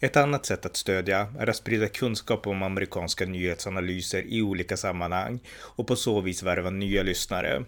[0.00, 5.40] Ett annat sätt att stödja är att sprida kunskap om amerikanska nyhetsanalyser i olika sammanhang
[5.60, 7.64] och på så vis värva nya lyssnare.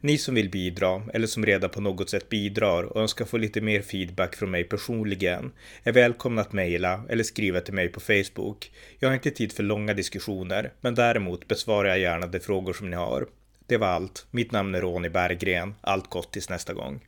[0.00, 3.60] Ni som vill bidra eller som redan på något sätt bidrar och önskar få lite
[3.60, 5.52] mer feedback från mig personligen
[5.82, 8.72] är välkomna att mejla eller skriva till mig på Facebook.
[8.98, 12.90] Jag har inte tid för långa diskussioner, men däremot besvarar jag gärna de frågor som
[12.90, 13.26] ni har.
[13.66, 14.26] Det var allt.
[14.30, 15.74] Mitt namn är Ronny Berggren.
[15.80, 17.00] Allt gott tills nästa gång.